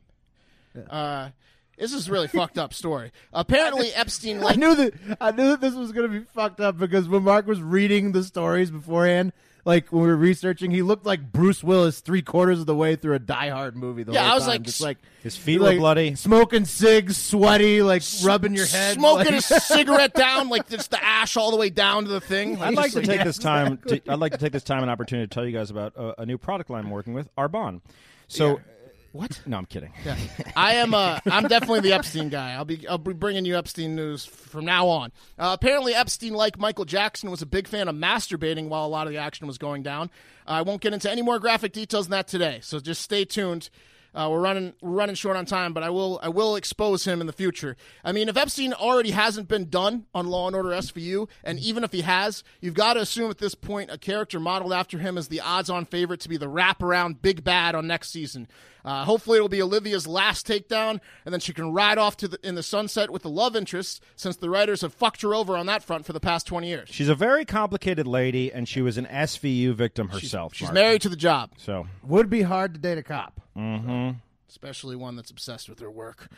Uh, 0.90 1.30
this 1.78 1.92
is 1.92 2.08
a 2.08 2.12
really 2.12 2.28
fucked 2.28 2.58
up 2.58 2.74
story. 2.74 3.12
Apparently, 3.32 3.88
Epstein 3.94 4.42
I 4.44 4.54
knew 4.54 4.74
that 4.74 4.94
I 5.20 5.30
knew 5.30 5.48
that 5.48 5.60
this 5.60 5.74
was 5.74 5.92
going 5.92 6.10
to 6.10 6.20
be 6.20 6.26
fucked 6.26 6.60
up 6.60 6.78
because 6.78 7.08
when 7.08 7.22
Mark 7.22 7.46
was 7.46 7.60
reading 7.62 8.12
the 8.12 8.22
stories 8.22 8.70
beforehand, 8.70 9.32
like 9.64 9.90
when 9.92 10.02
we 10.02 10.08
were 10.08 10.16
researching, 10.16 10.70
he 10.70 10.82
looked 10.82 11.06
like 11.06 11.32
Bruce 11.32 11.64
Willis 11.64 12.00
three 12.00 12.22
quarters 12.22 12.60
of 12.60 12.66
the 12.66 12.74
way 12.74 12.96
through 12.96 13.14
a 13.14 13.18
Die 13.18 13.48
Hard 13.48 13.76
movie. 13.76 14.02
The 14.02 14.12
Yeah, 14.12 14.22
whole 14.22 14.30
I 14.30 14.34
was 14.34 14.42
time. 14.44 14.50
like, 14.50 14.62
just 14.62 14.80
like 14.80 14.98
His 15.22 15.36
feet 15.36 15.60
like, 15.60 15.74
were 15.74 15.80
bloody. 15.80 16.14
smoking 16.14 16.64
cigs, 16.64 17.16
sweaty, 17.16 17.82
like 17.82 18.02
rubbing 18.22 18.54
your 18.54 18.66
head, 18.66 18.94
smoking 18.94 19.34
like, 19.34 19.50
a 19.50 19.60
cigarette 19.60 20.14
down, 20.14 20.48
like 20.48 20.68
just 20.68 20.90
the 20.90 21.02
ash 21.02 21.36
all 21.36 21.50
the 21.50 21.56
way 21.56 21.70
down 21.70 22.04
to 22.04 22.10
the 22.10 22.20
thing. 22.20 22.60
I'd 22.62 22.74
like 22.74 22.92
to 22.92 23.00
just 23.00 23.10
take 23.10 23.24
this 23.24 23.38
time. 23.38 23.78
To, 23.88 24.00
I'd 24.08 24.18
like 24.18 24.32
to 24.32 24.38
take 24.38 24.52
this 24.52 24.64
time 24.64 24.82
and 24.82 24.90
opportunity 24.90 25.26
to 25.28 25.34
tell 25.34 25.46
you 25.46 25.52
guys 25.52 25.70
about 25.70 25.94
a, 25.96 26.22
a 26.22 26.26
new 26.26 26.38
product 26.38 26.68
line 26.70 26.84
I'm 26.84 26.90
working 26.90 27.14
with, 27.14 27.34
Arbonne. 27.36 27.80
So, 28.28 28.60
What? 29.14 29.40
no, 29.46 29.58
I'm 29.58 29.66
kidding. 29.66 29.92
Yeah. 30.04 30.16
I 30.56 30.74
am. 30.74 30.92
Uh, 30.92 31.20
I'm 31.26 31.46
definitely 31.46 31.80
the 31.80 31.92
Epstein 31.92 32.30
guy. 32.30 32.54
I'll 32.54 32.64
be. 32.64 32.86
I'll 32.88 32.98
be 32.98 33.12
bringing 33.12 33.44
you 33.44 33.56
Epstein 33.56 33.94
news 33.94 34.26
from 34.26 34.64
now 34.64 34.88
on. 34.88 35.12
Uh, 35.38 35.56
apparently, 35.58 35.94
Epstein, 35.94 36.34
like 36.34 36.58
Michael 36.58 36.84
Jackson, 36.84 37.30
was 37.30 37.40
a 37.40 37.46
big 37.46 37.68
fan 37.68 37.86
of 37.86 37.94
masturbating 37.94 38.68
while 38.68 38.84
a 38.84 38.88
lot 38.88 39.06
of 39.06 39.12
the 39.12 39.20
action 39.20 39.46
was 39.46 39.56
going 39.56 39.84
down. 39.84 40.10
I 40.48 40.62
won't 40.62 40.80
get 40.80 40.92
into 40.92 41.08
any 41.08 41.22
more 41.22 41.38
graphic 41.38 41.72
details 41.72 42.06
than 42.06 42.10
that 42.10 42.26
today. 42.26 42.58
So 42.62 42.80
just 42.80 43.02
stay 43.02 43.24
tuned. 43.24 43.70
Uh, 44.14 44.28
we're 44.30 44.40
running 44.40 44.72
we're 44.80 44.90
running 44.92 45.16
short 45.16 45.36
on 45.36 45.44
time, 45.44 45.72
but 45.72 45.82
I 45.82 45.90
will 45.90 46.20
I 46.22 46.28
will 46.28 46.54
expose 46.54 47.04
him 47.04 47.20
in 47.20 47.26
the 47.26 47.32
future. 47.32 47.76
I 48.04 48.12
mean, 48.12 48.28
if 48.28 48.36
Epstein 48.36 48.72
already 48.72 49.10
hasn't 49.10 49.48
been 49.48 49.68
done 49.68 50.06
on 50.14 50.26
Law 50.28 50.46
and 50.46 50.54
Order 50.54 50.68
SVU, 50.68 51.28
and 51.42 51.58
even 51.58 51.82
if 51.82 51.90
he 51.92 52.02
has, 52.02 52.44
you've 52.60 52.74
got 52.74 52.94
to 52.94 53.00
assume 53.00 53.30
at 53.30 53.38
this 53.38 53.54
point 53.56 53.90
a 53.90 53.98
character 53.98 54.38
modeled 54.38 54.72
after 54.72 54.98
him 54.98 55.18
is 55.18 55.28
the 55.28 55.40
odds-on 55.40 55.84
favorite 55.84 56.20
to 56.20 56.28
be 56.28 56.36
the 56.36 56.48
wraparound 56.48 57.22
big 57.22 57.42
bad 57.42 57.74
on 57.74 57.86
next 57.88 58.10
season. 58.10 58.46
Uh, 58.84 59.04
hopefully, 59.04 59.36
it'll 59.38 59.48
be 59.48 59.62
Olivia's 59.62 60.06
last 60.06 60.46
takedown, 60.46 61.00
and 61.24 61.32
then 61.32 61.40
she 61.40 61.54
can 61.54 61.72
ride 61.72 61.96
off 61.96 62.18
to 62.18 62.28
the, 62.28 62.38
in 62.46 62.54
the 62.54 62.62
sunset 62.62 63.08
with 63.10 63.22
the 63.22 63.30
love 63.30 63.56
interest, 63.56 64.02
since 64.14 64.36
the 64.36 64.50
writers 64.50 64.82
have 64.82 64.92
fucked 64.92 65.22
her 65.22 65.34
over 65.34 65.56
on 65.56 65.64
that 65.66 65.82
front 65.82 66.04
for 66.04 66.12
the 66.12 66.20
past 66.20 66.46
twenty 66.46 66.68
years. 66.68 66.90
She's 66.92 67.08
a 67.08 67.14
very 67.14 67.44
complicated 67.46 68.06
lady, 68.06 68.52
and 68.52 68.68
she 68.68 68.82
was 68.82 68.98
an 68.98 69.06
SVU 69.06 69.74
victim 69.74 70.10
herself. 70.10 70.54
She's 70.54 70.66
Mark. 70.66 70.74
married 70.74 71.02
to 71.02 71.08
the 71.08 71.16
job, 71.16 71.52
So, 71.56 71.86
would 72.02 72.28
be 72.28 72.42
hard 72.42 72.74
to 72.74 72.80
date 72.80 72.98
a 72.98 73.02
cop. 73.02 73.40
Especially 74.48 74.96
one 74.96 75.16
that's 75.16 75.30
obsessed 75.30 75.68
with 75.68 75.80
her 75.80 75.90
work. 75.90 76.28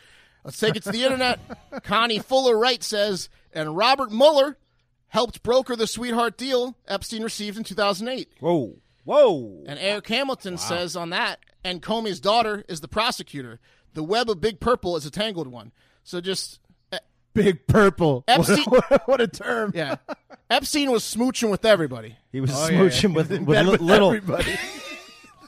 Let's 0.43 0.59
take 0.59 0.75
it 0.75 0.83
to 0.83 0.91
the 0.91 1.03
internet. 1.03 1.39
Connie 1.83 2.19
Fuller 2.19 2.57
Wright 2.57 2.81
says, 2.83 3.29
and 3.53 3.75
Robert 3.75 4.11
Mueller 4.11 4.57
helped 5.09 5.43
broker 5.43 5.75
the 5.75 5.87
sweetheart 5.87 6.37
deal 6.37 6.75
Epstein 6.87 7.23
received 7.23 7.57
in 7.57 7.63
2008. 7.63 8.29
Whoa, 8.39 8.75
whoa. 9.03 9.63
And 9.67 9.77
Eric 9.79 10.07
Hamilton 10.07 10.57
says 10.57 10.95
on 10.95 11.09
that, 11.09 11.39
and 11.63 11.81
Comey's 11.81 12.19
daughter 12.19 12.63
is 12.69 12.79
the 12.81 12.87
prosecutor. 12.87 13.59
The 13.93 14.03
web 14.03 14.29
of 14.29 14.39
Big 14.39 14.59
Purple 14.59 14.95
is 14.95 15.05
a 15.05 15.11
tangled 15.11 15.47
one. 15.47 15.71
So 16.03 16.21
just, 16.21 16.59
eh, 16.93 16.99
Big 17.33 17.67
Purple. 17.67 18.23
Epstein- 18.27 18.63
What, 18.67 18.91
a, 18.91 19.01
what 19.05 19.21
a 19.21 19.27
term. 19.27 19.71
yeah. 19.75 19.95
Epstein 20.49 20.91
was 20.91 21.03
smooching 21.03 21.49
with 21.51 21.65
everybody. 21.65 22.15
He 22.31 22.39
was 22.39 22.51
Oh, 22.51 22.69
smooching 22.69 23.09
yeah. 23.09 23.15
with, 23.15 23.31
In 23.31 23.45
with 23.45 23.67
with 23.67 23.81
little 23.81 24.09
everybody. 24.09 24.55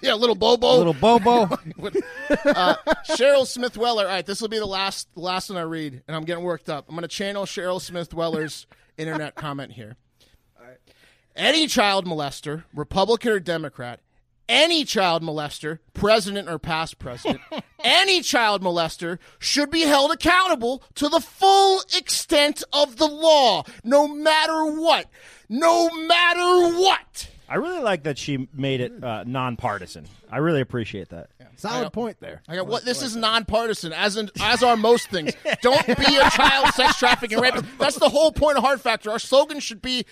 Yeah, 0.01 0.13
little 0.13 0.36
Bobo. 0.36 0.77
little 0.77 0.94
Bobo. 0.94 1.44
uh, 2.46 2.75
Cheryl 3.10 3.46
Smith 3.46 3.77
Weller. 3.77 4.06
All 4.06 4.12
right, 4.12 4.25
this 4.25 4.41
will 4.41 4.48
be 4.48 4.60
the 4.60 4.65
last 4.65 5.08
last 5.15 5.50
one 5.50 5.58
I 5.58 5.63
read, 5.63 6.03
and 6.08 6.15
I'm 6.15 6.24
getting 6.24 6.44
worked 6.44 6.70
up. 6.70 6.86
I'm 6.88 6.96
going 6.96 7.01
to 7.01 7.08
channel 7.08 7.46
Cheryl 7.46 7.82
Smith 7.82 8.13
Weller's 8.13 8.68
internet 8.98 9.36
comment 9.36 9.74
here. 9.74 9.96
Any 11.36 11.68
child 11.68 12.06
molester, 12.06 12.63
Republican 12.74 13.32
or 13.32 13.39
Democrat, 13.39 14.01
any 14.50 14.84
child 14.84 15.24
molester, 15.24 15.79
president 15.94 16.50
or 16.50 16.60
past 16.60 17.00
president, 17.00 17.39
any 17.84 18.22
child 18.22 18.62
molester 18.62 19.20
should 19.38 19.70
be 19.70 19.82
held 19.82 20.12
accountable 20.12 20.84
to 20.96 21.08
the 21.08 21.22
full 21.22 21.82
extent 21.96 22.63
of 22.74 22.98
the 22.98 23.08
law, 23.08 23.63
no 23.84 24.08
matter 24.08 24.65
what. 24.65 25.06
No 25.48 25.89
matter 25.89 26.77
what. 26.77 27.29
I 27.50 27.56
really 27.56 27.79
like 27.82 28.03
that 28.03 28.18
she 28.20 28.48
made 28.53 28.79
it 28.79 29.03
uh, 29.03 29.24
nonpartisan. 29.25 30.06
I 30.32 30.38
really 30.38 30.62
appreciate 30.62 31.10
that. 31.10 31.29
Solid 31.56 31.91
point 31.91 32.18
there. 32.22 32.41
I 32.48 32.56
got 32.56 32.68
what 32.68 32.86
this 32.86 33.01
is 33.01 33.15
nonpartisan, 33.15 33.91
as 33.91 34.15
in 34.15 34.29
as 34.39 34.63
are 34.63 34.77
most 34.77 35.10
things. 35.10 35.34
Don't 35.62 35.86
be 35.86 36.15
a 36.15 36.29
child 36.29 36.74
sex 36.75 36.98
trafficking 36.98 37.39
rapist. 37.39 37.65
That's 37.77 37.98
the 38.00 38.08
whole 38.08 38.32
point 38.32 38.58
of 38.58 38.63
Hard 38.63 38.79
Factor. 38.79 39.12
Our 39.12 39.20
slogan 39.20 39.60
should 39.60 39.82
be, 39.82 40.06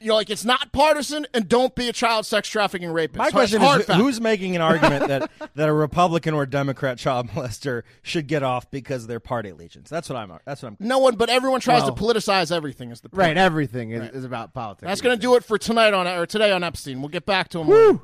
you 0.00 0.08
know, 0.08 0.14
like 0.14 0.30
it's 0.30 0.44
not 0.44 0.72
partisan, 0.72 1.26
and 1.34 1.48
don't 1.48 1.74
be 1.74 1.88
a 1.88 1.92
child 1.92 2.26
sex 2.26 2.48
trafficking 2.48 2.90
rapist. 2.90 3.18
My 3.18 3.30
question 3.30 3.60
Hard 3.60 3.80
is, 3.80 3.86
Factor. 3.86 4.02
who's 4.02 4.20
making 4.20 4.56
an 4.56 4.62
argument 4.62 5.08
that, 5.08 5.30
that 5.54 5.68
a 5.68 5.72
Republican 5.72 6.34
or 6.34 6.46
Democrat 6.46 6.98
child 6.98 7.28
molester 7.28 7.82
should 8.02 8.26
get 8.26 8.42
off 8.42 8.70
because 8.70 9.02
of 9.02 9.08
their 9.08 9.20
party 9.20 9.50
allegiance? 9.50 9.88
That's 9.90 10.08
what 10.08 10.16
I'm. 10.16 10.32
That's 10.44 10.62
what 10.62 10.68
I'm. 10.70 10.76
no 10.80 10.98
one, 10.98 11.16
but 11.16 11.28
everyone 11.28 11.60
tries 11.60 11.82
Well- 11.82 11.94
to 11.94 12.02
politicize 12.02 12.54
everything. 12.54 12.90
Is 12.90 13.00
the 13.00 13.08
point. 13.08 13.18
Right, 13.18 13.36
everything 13.36 13.90
is, 13.90 14.10
is 14.10 14.24
about 14.24 14.54
politics. 14.54 14.86
That's 14.88 15.00
going 15.00 15.16
to 15.16 15.20
do 15.20 15.34
it 15.34 15.44
for 15.44 15.58
tonight 15.58 15.94
on 15.94 16.06
or 16.06 16.26
today 16.26 16.52
on 16.52 16.62
Epstein. 16.64 17.00
We'll 17.00 17.08
get 17.08 17.26
back 17.26 17.48
to 17.50 17.60
him. 17.60 17.66
Woo! 17.66 18.02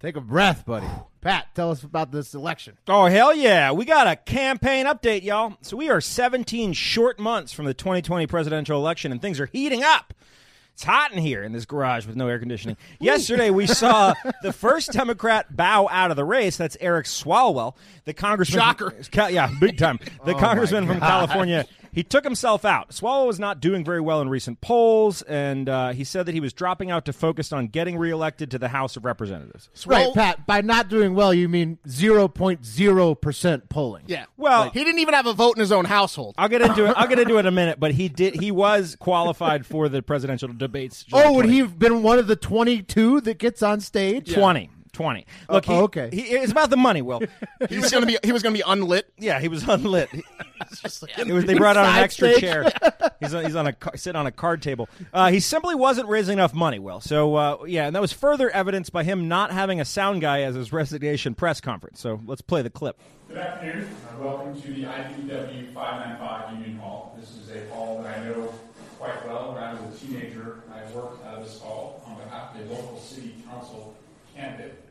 Take 0.00 0.16
a 0.16 0.20
breath, 0.22 0.64
buddy. 0.64 0.86
Pat, 1.20 1.54
tell 1.54 1.70
us 1.70 1.82
about 1.82 2.10
this 2.10 2.32
election. 2.32 2.78
Oh 2.88 3.04
hell 3.04 3.34
yeah! 3.34 3.72
We 3.72 3.84
got 3.84 4.06
a 4.06 4.16
campaign 4.16 4.86
update, 4.86 5.22
y'all. 5.22 5.58
So 5.60 5.76
we 5.76 5.90
are 5.90 6.00
17 6.00 6.72
short 6.72 7.18
months 7.18 7.52
from 7.52 7.66
the 7.66 7.74
2020 7.74 8.26
presidential 8.26 8.78
election, 8.78 9.12
and 9.12 9.20
things 9.20 9.38
are 9.38 9.46
heating 9.46 9.82
up. 9.84 10.14
It's 10.80 10.86
hot 10.86 11.12
in 11.12 11.18
here 11.18 11.42
in 11.42 11.52
this 11.52 11.66
garage 11.66 12.06
with 12.06 12.16
no 12.16 12.26
air 12.26 12.38
conditioning. 12.38 12.78
Yesterday, 13.00 13.50
we 13.50 13.66
saw 13.66 14.14
the 14.42 14.50
first 14.50 14.92
Democrat 14.92 15.54
bow 15.54 15.86
out 15.90 16.10
of 16.10 16.16
the 16.16 16.24
race. 16.24 16.56
That's 16.56 16.74
Eric 16.80 17.04
Swalwell, 17.04 17.74
the 18.06 18.14
congressman. 18.14 18.62
Shocker. 18.62 18.94
Yeah, 19.30 19.50
big 19.60 19.76
time. 19.76 19.98
The 20.24 20.32
congressman 20.32 20.86
from 20.86 21.00
California. 21.00 21.66
He 21.92 22.02
took 22.02 22.24
himself 22.24 22.64
out. 22.64 22.92
Swallow 22.94 23.26
was 23.26 23.40
not 23.40 23.60
doing 23.60 23.84
very 23.84 24.00
well 24.00 24.20
in 24.20 24.28
recent 24.28 24.60
polls, 24.60 25.22
and 25.22 25.68
uh, 25.68 25.90
he 25.92 26.04
said 26.04 26.26
that 26.26 26.32
he 26.32 26.40
was 26.40 26.52
dropping 26.52 26.90
out 26.90 27.04
to 27.06 27.12
focus 27.12 27.52
on 27.52 27.66
getting 27.68 27.98
reelected 27.98 28.50
to 28.52 28.58
the 28.58 28.68
House 28.68 28.96
of 28.96 29.04
Representatives. 29.04 29.68
Right, 29.86 30.12
Pat. 30.14 30.46
By 30.46 30.60
not 30.60 30.88
doing 30.88 31.14
well, 31.14 31.34
you 31.34 31.48
mean 31.48 31.78
0.0% 31.86 33.68
polling. 33.68 34.04
Yeah. 34.06 34.26
Well- 34.36 34.70
he 34.70 34.84
didn't 34.84 35.00
even 35.00 35.14
have 35.14 35.26
a 35.26 35.32
vote 35.32 35.56
in 35.56 35.60
his 35.60 35.72
own 35.72 35.84
household. 35.84 36.34
I'll 36.38 36.48
get 36.48 36.62
into 36.62 36.86
it. 36.86 36.94
I'll 36.96 37.08
get 37.08 37.18
into 37.18 37.36
it 37.36 37.40
in 37.40 37.46
a 37.46 37.50
minute. 37.50 37.80
But 37.80 37.92
he 37.92 38.08
did. 38.08 38.34
He 38.40 38.50
was 38.50 38.96
qualified 38.98 39.66
for 39.66 39.88
the 39.88 40.02
presidential 40.02 40.48
debates. 40.48 41.04
Oh, 41.12 41.32
would 41.34 41.46
he 41.46 41.58
have 41.58 41.78
been 41.78 42.02
one 42.02 42.18
of 42.18 42.26
the 42.26 42.36
22 42.36 43.20
that 43.22 43.38
gets 43.38 43.62
on 43.62 43.80
stage? 43.80 44.32
20. 44.32 44.70
20. 44.92 45.26
Look, 45.48 45.64
he, 45.64 45.72
Oh, 45.72 45.82
okay. 45.84 46.10
He, 46.12 46.20
it's 46.22 46.52
about 46.52 46.70
the 46.70 46.76
money, 46.76 47.02
Will. 47.02 47.20
He 47.68 47.78
was 47.78 47.90
going 47.90 48.02
to 48.02 48.06
be. 48.06 48.18
He 48.24 48.32
was 48.32 48.42
going 48.42 48.54
to 48.54 48.58
be 48.58 48.64
unlit. 48.66 49.12
yeah, 49.18 49.38
he 49.40 49.48
was 49.48 49.66
unlit. 49.68 50.08
He- 50.14 50.22
it 51.16 51.32
was, 51.32 51.44
they 51.46 51.54
brought 51.54 51.76
out 51.76 51.86
an 51.86 52.02
extra 52.04 52.28
stage. 52.30 52.40
chair. 52.40 52.70
He's 53.20 53.34
on, 53.34 53.44
he's 53.44 53.56
on 53.56 53.66
a 53.66 53.72
ca- 53.72 53.92
sitting 53.96 54.18
on 54.18 54.26
a 54.26 54.30
card 54.32 54.62
table. 54.62 54.88
Uh, 55.12 55.30
he 55.30 55.40
simply 55.40 55.74
wasn't 55.74 56.08
raising 56.08 56.34
enough 56.34 56.54
money, 56.54 56.78
Will. 56.78 57.00
So 57.00 57.34
uh, 57.34 57.56
yeah, 57.66 57.86
and 57.86 57.96
that 57.96 58.00
was 58.02 58.12
further 58.12 58.50
evidenced 58.50 58.92
by 58.92 59.02
him 59.04 59.26
not 59.28 59.50
having 59.52 59.80
a 59.80 59.84
sound 59.84 60.20
guy 60.20 60.42
as 60.42 60.54
his 60.54 60.72
resignation 60.72 61.34
press 61.34 61.60
conference. 61.60 62.00
So 62.00 62.20
let's 62.26 62.40
play 62.42 62.62
the 62.62 62.70
clip. 62.70 62.98
Good 63.28 63.38
afternoon. 63.38 63.88
Uh, 64.18 64.22
Welcome 64.24 64.60
to 64.62 64.68
the 64.68 64.84
IPW 64.84 65.72
595 65.74 66.52
Union 66.58 66.78
Hall. 66.78 67.16
This 67.18 67.30
is 67.30 67.50
a 67.50 67.68
hall 67.74 68.02
that 68.02 68.18
I 68.18 68.24
know 68.28 68.52
quite 68.98 69.26
well. 69.26 69.54
When 69.54 69.62
I 69.62 69.74
was 69.74 70.02
a 70.02 70.06
teenager, 70.06 70.62
I 70.72 70.90
worked 70.92 71.24
out 71.26 71.38
of 71.38 71.44
this 71.44 71.58
hall 71.60 72.02
on 72.06 72.16
behalf 72.16 72.54
of 72.54 72.60
a 72.70 72.72
local 72.74 72.98
city 73.00 73.34
council 73.48 73.94
candidate. 74.34 74.89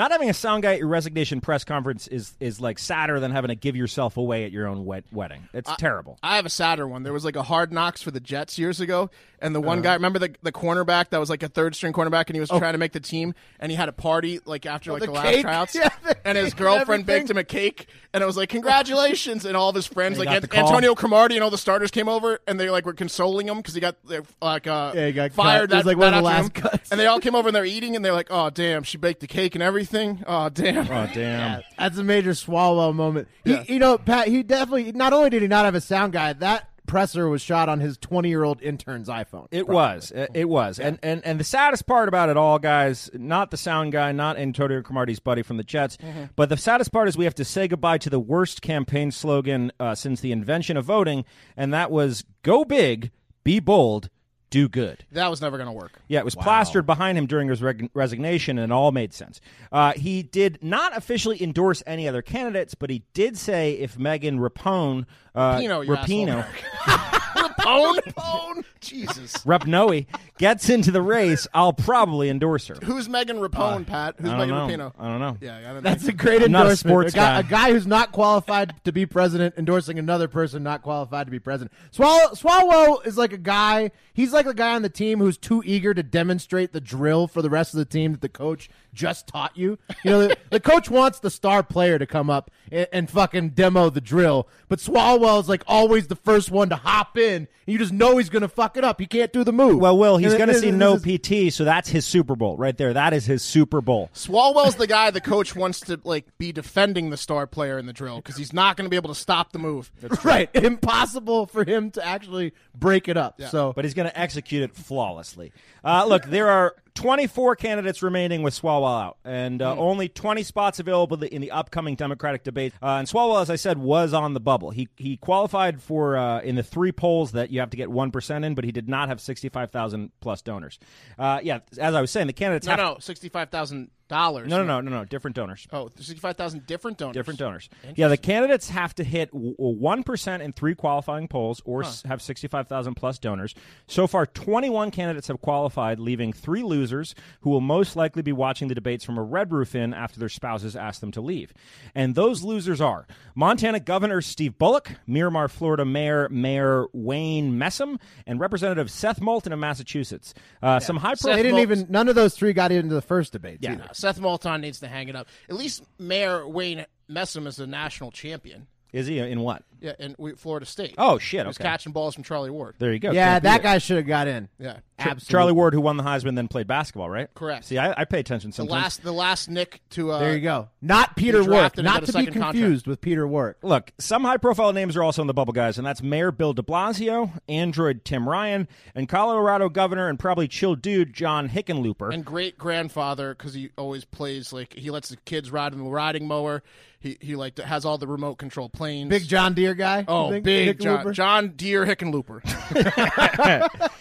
Not 0.00 0.12
having 0.12 0.30
a 0.30 0.34
sound 0.34 0.62
guy 0.62 0.72
at 0.72 0.78
your 0.78 0.88
resignation 0.88 1.42
press 1.42 1.62
conference 1.62 2.06
is 2.06 2.32
is 2.40 2.58
like 2.58 2.78
sadder 2.78 3.20
than 3.20 3.32
having 3.32 3.48
to 3.50 3.54
give 3.54 3.76
yourself 3.76 4.16
away 4.16 4.44
at 4.46 4.50
your 4.50 4.66
own 4.66 4.86
wed- 4.86 5.04
wedding. 5.12 5.46
It's 5.52 5.70
terrible. 5.76 6.18
I 6.22 6.36
have 6.36 6.46
a 6.46 6.50
sadder 6.50 6.88
one. 6.88 7.02
There 7.02 7.12
was 7.12 7.24
like 7.24 7.36
a 7.36 7.42
hard 7.42 7.70
knocks 7.70 8.00
for 8.00 8.10
the 8.10 8.18
Jets 8.20 8.58
years 8.58 8.80
ago, 8.80 9.10
and 9.42 9.54
the 9.54 9.60
one 9.60 9.82
guy, 9.82 9.92
remember 9.92 10.18
the 10.18 10.34
the 10.42 10.52
cornerback 10.52 11.10
that 11.10 11.20
was 11.20 11.28
like 11.28 11.42
a 11.42 11.48
third 11.48 11.74
string 11.74 11.92
cornerback, 11.92 12.28
and 12.28 12.34
he 12.36 12.40
Oh. 12.40 12.48
was 12.48 12.48
trying 12.48 12.72
to 12.72 12.78
make 12.78 12.92
the 12.92 13.00
team, 13.00 13.34
and 13.60 13.70
he 13.70 13.76
had 13.76 13.90
a 13.90 13.92
party 13.92 14.40
like 14.46 14.64
after 14.64 14.90
like 14.90 15.00
the 15.02 15.06
the, 15.08 15.12
last 15.12 15.40
tryouts, 15.42 15.74
Yeah, 15.74 15.90
and 16.24 16.38
his 16.38 16.54
girlfriend 16.54 17.04
baked 17.04 17.28
him 17.28 17.36
a 17.36 17.44
cake, 17.44 17.86
and 18.14 18.22
it 18.22 18.26
was 18.26 18.38
like 18.38 18.48
congratulations, 18.48 19.44
and 19.44 19.54
all 19.54 19.68
of 19.68 19.74
his 19.74 19.86
friends 19.96 20.18
like 20.18 20.28
An- 20.28 20.48
Antonio 20.56 20.94
Cromartie 20.94 21.34
and 21.36 21.44
all 21.44 21.50
the 21.50 21.58
starters 21.58 21.90
came 21.90 22.08
over, 22.08 22.40
and 22.46 22.58
they 22.58 22.70
like 22.70 22.86
were 22.86 22.94
consoling 22.94 23.48
him 23.48 23.58
because 23.58 23.74
he 23.74 23.80
got 23.82 23.96
uh, 24.10 24.22
like 24.40 24.66
uh, 24.66 24.92
Yeah, 24.94 25.06
he 25.08 25.12
got 25.12 25.32
fired. 25.32 25.68
cut. 25.68 25.74
It 25.74 25.76
was 25.76 25.84
That, 25.84 25.90
like 25.90 25.98
one 25.98 26.14
of 26.14 26.20
the 26.20 26.22
last 26.22 26.54
cuts. 26.54 26.90
and 26.90 26.98
they 26.98 27.06
all 27.06 27.20
came 27.20 27.34
over 27.34 27.48
and 27.50 27.54
they're 27.54 27.66
eating, 27.66 27.96
and 27.96 28.02
they're 28.02 28.14
like, 28.14 28.28
oh 28.30 28.48
damn, 28.48 28.82
she 28.82 28.96
baked 28.96 29.20
the 29.20 29.26
cake 29.26 29.54
and 29.54 29.62
everything. 29.62 29.89
Oh 30.26 30.48
damn. 30.48 30.90
Oh 30.90 31.08
damn. 31.12 31.62
That's 31.78 31.98
a 31.98 32.04
major 32.04 32.34
swallow 32.34 32.92
moment. 32.92 33.28
He, 33.44 33.52
Yeah. 33.52 33.64
You 33.66 33.78
know, 33.78 33.98
Pat, 33.98 34.28
he 34.28 34.42
definitely, 34.42 34.92
not 34.92 35.12
only 35.12 35.30
did 35.30 35.42
he 35.42 35.48
not 35.48 35.64
have 35.64 35.74
a 35.74 35.80
sound 35.80 36.12
guy, 36.12 36.32
that 36.34 36.66
presser 36.86 37.28
was 37.28 37.40
shot 37.40 37.68
on 37.68 37.78
his 37.78 37.96
20 37.98 38.28
year 38.28 38.42
old 38.42 38.60
intern's 38.62 39.08
iPhone. 39.08 39.46
It 39.52 39.68
was. 39.68 40.10
It, 40.10 40.30
it 40.34 40.48
was. 40.48 40.80
And, 40.80 40.98
and 41.04 41.24
and 41.24 41.38
the 41.38 41.44
saddest 41.44 41.86
part 41.86 42.08
about 42.08 42.28
it 42.30 42.36
all, 42.36 42.58
guys, 42.58 43.08
not 43.14 43.52
the 43.52 43.56
sound 43.56 43.92
guy, 43.92 44.10
not 44.10 44.36
Antonio 44.36 44.82
Cromartie's 44.82 45.20
buddy 45.20 45.42
from 45.42 45.56
the 45.56 45.62
Jets, 45.62 45.96
but 46.34 46.48
the 46.48 46.56
saddest 46.56 46.90
part 46.92 47.06
is 47.06 47.16
we 47.16 47.24
have 47.26 47.34
to 47.36 47.44
say 47.44 47.68
goodbye 47.68 47.98
to 47.98 48.10
the 48.10 48.18
worst 48.18 48.60
campaign 48.60 49.12
slogan 49.12 49.70
uh, 49.78 49.94
since 49.94 50.20
the 50.20 50.32
invention 50.32 50.76
of 50.76 50.84
voting, 50.84 51.24
and 51.56 51.72
that 51.72 51.92
was 51.92 52.24
"Go 52.42 52.64
big, 52.64 53.12
be 53.44 53.60
bold, 53.60 54.08
do 54.50 54.68
good." 54.68 55.04
That 55.12 55.28
was 55.30 55.40
never 55.40 55.56
gonna 55.58 55.72
work. 55.72 56.00
Yeah, 56.08 56.18
it 56.20 56.24
was 56.24 56.34
plastered 56.34 56.86
behind 56.86 57.16
him 57.16 57.26
during 57.26 57.48
his 57.48 57.62
resignation, 57.94 58.58
and 58.58 58.72
it 58.72 58.74
all 58.74 58.92
made 58.92 59.12
sense. 59.14 59.40
Uh, 59.72 59.92
he 59.92 60.22
did 60.22 60.58
not 60.62 60.96
officially 60.96 61.42
endorse 61.42 61.82
any 61.86 62.08
other 62.08 62.22
candidates, 62.22 62.74
but 62.74 62.90
he 62.90 63.02
did 63.14 63.36
say 63.38 63.72
if 63.72 63.98
Megan 63.98 64.38
Rapone, 64.38 65.06
uh, 65.34 65.58
Rapino, 65.58 66.44
Rapone, 67.36 67.98
Rapone, 68.06 68.64
Jesus. 68.80 69.32
Rapnoe 69.44 70.06
gets 70.38 70.68
into 70.70 70.90
the 70.90 71.02
race, 71.02 71.46
I'll 71.54 71.72
probably 71.72 72.28
endorse 72.30 72.66
her. 72.68 72.74
Who's 72.82 73.08
Megan 73.08 73.36
Rapone, 73.38 73.86
Pat? 73.86 74.16
Who's 74.18 74.30
Uh, 74.30 74.34
I 74.34 74.46
don't 74.46 74.48
Megan 74.68 74.78
know. 74.78 74.90
Rapinoe? 74.90 74.92
I 74.98 75.08
don't 75.08 75.20
know. 75.20 75.36
Yeah, 75.40 75.58
I 75.58 75.72
don't 75.74 75.82
That's 75.82 76.04
know. 76.04 76.08
a 76.08 76.12
great 76.12 76.42
I'm 76.42 76.50
not 76.52 76.60
a 76.60 76.70
endorsement. 76.70 76.78
sports 76.92 77.14
guy, 77.14 77.34
guy. 77.42 77.48
a 77.48 77.50
guy 77.50 77.72
who's 77.72 77.86
not 77.86 78.12
qualified 78.12 78.74
to 78.84 78.92
be 78.92 79.06
president 79.06 79.54
endorsing 79.58 79.98
another 79.98 80.28
person 80.28 80.62
not 80.62 80.82
qualified 80.82 81.26
to 81.26 81.30
be 81.30 81.38
president. 81.38 81.72
Swallow, 81.90 82.30
Swalwell 82.34 83.06
is 83.06 83.16
like 83.18 83.32
a 83.32 83.38
guy. 83.38 83.90
He's 84.12 84.32
like 84.32 84.46
a 84.46 84.54
guy 84.54 84.74
on 84.74 84.82
the 84.82 84.88
team 84.88 85.18
who's 85.18 85.38
too 85.38 85.62
eager 85.64 85.94
to 85.94 86.02
demonstrate 86.02 86.72
the 86.72 86.80
drill 86.80 87.26
for 87.26 87.42
the 87.42 87.50
rest 87.50 87.74
of 87.74 87.78
the 87.78 87.84
team 87.84 88.12
that 88.12 88.20
the 88.20 88.28
coach 88.28 88.68
just 88.92 89.26
taught 89.26 89.56
you. 89.56 89.78
You 90.04 90.10
know, 90.10 90.28
the, 90.28 90.36
the 90.50 90.60
coach 90.60 90.90
wants 90.90 91.20
the 91.20 91.30
star 91.30 91.62
player 91.62 91.98
to 91.98 92.06
come 92.06 92.28
up 92.28 92.50
and, 92.72 92.86
and 92.92 93.10
fucking 93.10 93.50
demo 93.50 93.88
the 93.90 94.00
drill, 94.00 94.48
but 94.68 94.78
Swalwell 94.78 95.40
is 95.40 95.48
like 95.48 95.62
always 95.66 96.08
the 96.08 96.16
first 96.16 96.50
one 96.50 96.68
to 96.70 96.76
hop 96.76 97.16
in. 97.16 97.19
And 97.20 97.46
you 97.66 97.78
just 97.78 97.92
know 97.92 98.16
he's 98.16 98.30
going 98.30 98.42
to 98.42 98.48
fuck 98.48 98.76
it 98.76 98.84
up. 98.84 99.00
He 99.00 99.06
can't 99.06 99.32
do 99.32 99.44
the 99.44 99.52
move. 99.52 99.78
Well, 99.80 99.96
Will, 99.96 100.16
he's 100.16 100.34
going 100.34 100.48
to 100.48 100.54
see 100.54 100.70
this 100.70 100.78
no 100.78 100.94
is- 100.94 101.02
PT, 101.18 101.52
so 101.54 101.64
that's 101.64 101.88
his 101.88 102.04
Super 102.06 102.34
Bowl 102.34 102.56
right 102.56 102.76
there. 102.76 102.92
That 102.92 103.12
is 103.12 103.26
his 103.26 103.42
Super 103.42 103.80
Bowl. 103.80 104.10
Swalwell's 104.14 104.76
the 104.76 104.86
guy 104.86 105.10
the 105.10 105.20
coach 105.20 105.54
wants 105.54 105.80
to 105.80 106.00
like 106.04 106.26
be 106.38 106.52
defending 106.52 107.10
the 107.10 107.16
star 107.16 107.46
player 107.46 107.78
in 107.78 107.86
the 107.86 107.92
drill 107.92 108.16
because 108.16 108.36
he's 108.36 108.52
not 108.52 108.76
going 108.76 108.86
to 108.86 108.90
be 108.90 108.96
able 108.96 109.10
to 109.10 109.20
stop 109.20 109.52
the 109.52 109.58
move. 109.58 109.90
Right, 110.24 110.50
impossible 110.54 111.46
for 111.46 111.64
him 111.64 111.90
to 111.92 112.04
actually 112.04 112.52
break 112.78 113.08
it 113.08 113.16
up. 113.16 113.40
So, 113.50 113.72
But 113.74 113.84
he's 113.84 113.94
going 113.94 114.08
to 114.08 114.18
execute 114.18 114.62
it 114.62 114.74
flawlessly. 114.74 115.52
Uh, 115.84 116.04
look, 116.06 116.24
there 116.24 116.48
are 116.48 116.74
24 116.94 117.56
candidates 117.56 118.02
remaining 118.02 118.42
with 118.42 118.54
Swalwell 118.54 119.02
out, 119.04 119.18
and 119.24 119.62
uh, 119.62 119.76
only 119.76 120.08
20 120.08 120.42
spots 120.42 120.78
available 120.78 121.22
in 121.22 121.40
the 121.40 121.50
upcoming 121.50 121.94
Democratic 121.94 122.44
debate. 122.44 122.72
Uh, 122.82 122.96
and 122.96 123.08
Swalwell, 123.08 123.40
as 123.40 123.50
I 123.50 123.56
said, 123.56 123.78
was 123.78 124.12
on 124.12 124.34
the 124.34 124.40
bubble. 124.40 124.70
He 124.70 124.88
he 124.96 125.16
qualified 125.16 125.82
for 125.82 126.16
uh, 126.16 126.40
in 126.40 126.56
the 126.56 126.62
three 126.62 126.92
polls 126.92 127.32
that 127.32 127.50
you 127.50 127.60
have 127.60 127.70
to 127.70 127.76
get 127.76 127.90
one 127.90 128.10
percent 128.10 128.44
in, 128.44 128.54
but 128.54 128.64
he 128.64 128.72
did 128.72 128.88
not 128.88 129.08
have 129.08 129.20
65,000 129.20 130.10
plus 130.20 130.42
donors. 130.42 130.78
Uh, 131.18 131.40
yeah, 131.42 131.60
as 131.78 131.94
I 131.94 132.00
was 132.00 132.10
saying, 132.10 132.26
the 132.26 132.32
candidates 132.32 132.66
No, 132.66 132.72
have 132.72 132.78
no, 132.78 132.96
sixty-five 133.00 133.50
thousand 133.50 133.90
dollars. 134.10 134.48
No, 134.48 134.58
no, 134.58 134.64
no, 134.64 134.80
no, 134.82 134.90
no. 134.90 135.04
Different 135.06 135.34
donors. 135.34 135.66
Oh, 135.72 135.80
Oh, 135.84 135.90
sixty-five 135.96 136.36
thousand 136.36 136.66
different 136.66 136.98
donors. 136.98 137.14
Different 137.14 137.38
donors. 137.38 137.70
Yeah, 137.96 138.08
the 138.08 138.18
candidates 138.18 138.68
have 138.68 138.94
to 138.96 139.04
hit 139.04 139.30
one 139.32 140.02
percent 140.02 140.42
in 140.42 140.52
three 140.52 140.74
qualifying 140.74 141.26
polls, 141.28 141.62
or 141.64 141.84
s 141.84 142.02
have 142.02 142.20
sixty-five 142.20 142.68
thousand 142.68 142.96
plus 142.96 143.18
donors. 143.18 143.54
So 143.86 144.06
far, 144.06 144.26
twenty-one 144.26 144.90
candidates 144.90 145.28
have 145.28 145.40
qualified, 145.40 145.98
leaving 145.98 146.34
three 146.34 146.62
losers 146.62 147.14
who 147.40 147.48
will 147.48 147.62
most 147.62 147.96
likely 147.96 148.20
be 148.20 148.32
watching 148.32 148.68
the 148.68 148.74
debates 148.74 149.04
from 149.04 149.16
a 149.16 149.22
red 149.22 149.52
roof 149.52 149.74
inn 149.74 149.94
after 149.94 150.20
their 150.20 150.28
spouses 150.28 150.76
ask 150.76 151.00
them 151.00 151.12
to 151.12 151.20
leave. 151.22 151.54
And 151.94 152.14
those 152.14 152.42
losers 152.42 152.80
are 152.80 153.06
Montana 153.34 153.80
Governor 153.80 154.20
Steve 154.20 154.58
Bullock, 154.58 154.90
Miramar, 155.06 155.48
Florida 155.48 155.84
Mayor 155.84 156.28
Mayor 156.30 156.86
Wayne 156.92 157.52
Messam, 157.54 157.98
and 158.26 158.38
Representative 158.40 158.90
Seth 158.90 159.20
Moulton 159.20 159.52
of 159.52 159.58
Massachusetts. 159.58 160.34
Uh, 160.62 160.80
Some 160.80 160.96
high 160.96 161.14
Seth 161.14 161.36
They 161.36 161.42
didn't 161.44 161.52
Mul- 161.52 161.62
even. 161.62 161.86
None 161.88 162.08
of 162.08 162.14
those 162.16 162.34
three 162.34 162.52
got 162.52 162.72
into 162.72 162.94
the 162.94 163.00
first 163.02 163.32
debate. 163.32 163.58
Yeah. 163.60 163.72
either. 163.74 163.88
Seth 164.00 164.20
Moulton 164.20 164.60
needs 164.60 164.80
to 164.80 164.88
hang 164.88 165.08
it 165.08 165.16
up. 165.16 165.28
At 165.48 165.56
least 165.56 165.84
Mayor 165.98 166.46
Wayne 166.48 166.86
Messam 167.10 167.46
is 167.46 167.58
a 167.58 167.66
national 167.66 168.10
champion. 168.10 168.66
Is 168.92 169.06
he 169.06 169.18
in 169.18 169.40
what? 169.40 169.62
Yeah, 169.80 169.92
in 169.98 170.14
we- 170.18 170.34
Florida 170.34 170.66
State. 170.66 170.94
Oh 170.98 171.18
shit! 171.18 171.40
he 171.42 171.46
was 171.46 171.56
Okay, 171.56 171.64
catching 171.68 171.92
balls 171.92 172.14
from 172.14 172.24
Charlie 172.24 172.50
Ward. 172.50 172.74
there 172.78 172.92
you 172.92 172.98
go. 172.98 173.12
Yeah, 173.12 173.32
Can't 173.32 173.42
that 173.44 173.62
guy 173.62 173.78
should 173.78 173.96
have 173.96 174.06
got 174.06 174.28
in. 174.28 174.48
Yeah, 174.58 174.78
Absolutely. 174.98 175.32
Charlie 175.32 175.52
Ward, 175.52 175.72
who 175.74 175.80
won 175.80 175.96
the 175.96 176.02
Heisman, 176.02 176.36
then 176.36 176.48
played 176.48 176.66
basketball, 176.66 177.08
right? 177.08 177.32
Correct. 177.34 177.64
See, 177.64 177.78
I, 177.78 177.94
I 178.02 178.04
pay 178.04 178.20
attention 178.20 178.50
the 178.50 178.56
sometimes. 178.56 178.82
last, 178.82 179.02
the 179.02 179.12
last 179.12 179.48
Nick 179.48 179.80
to 179.90 180.10
uh, 180.12 180.18
There 180.18 180.34
you 180.34 180.40
go. 180.42 180.68
Not 180.82 181.16
Peter 181.16 181.42
Work. 181.42 181.78
Not 181.78 182.00
to 182.00 182.06
be 182.06 182.12
second 182.12 182.34
contract. 182.34 182.52
confused 182.58 182.86
with 182.86 183.00
Peter 183.00 183.26
Work. 183.26 183.58
Look, 183.62 183.92
some 183.98 184.24
high-profile 184.24 184.72
names 184.74 184.96
are 184.98 185.02
also 185.02 185.22
in 185.22 185.26
the 185.26 185.32
bubble, 185.34 185.54
guys, 185.54 185.78
and 185.78 185.86
that's 185.86 186.02
Mayor 186.02 186.30
Bill 186.30 186.52
De 186.52 186.62
Blasio, 186.62 187.30
Android 187.48 188.04
Tim 188.04 188.28
Ryan, 188.28 188.68
and 188.94 189.08
Colorado 189.08 189.70
Governor 189.70 190.08
and 190.08 190.18
probably 190.18 190.46
chill 190.48 190.74
dude 190.74 191.14
John 191.14 191.48
Hickenlooper. 191.48 192.12
and 192.12 192.22
great 192.24 192.58
grandfather 192.58 193.34
because 193.34 193.54
he 193.54 193.70
always 193.78 194.04
plays 194.04 194.52
like 194.52 194.74
he 194.74 194.90
lets 194.90 195.08
the 195.08 195.16
kids 195.16 195.50
ride 195.50 195.72
in 195.72 195.82
the 195.82 195.90
riding 195.90 196.26
mower. 196.28 196.62
He 197.02 197.16
he 197.22 197.34
like 197.34 197.58
has 197.58 197.86
all 197.86 197.96
the 197.96 198.06
remote 198.06 198.34
control 198.34 198.68
planes. 198.68 199.08
Big 199.08 199.26
John 199.26 199.54
Deere 199.54 199.69
guy. 199.74 200.04
Oh, 200.06 200.30
think? 200.30 200.44
big 200.44 200.78
Hickenlooper? 200.78 201.12
John, 201.12 201.46
John 201.46 201.48
Deere 201.56 201.86
Hickenlooper. 201.86 202.40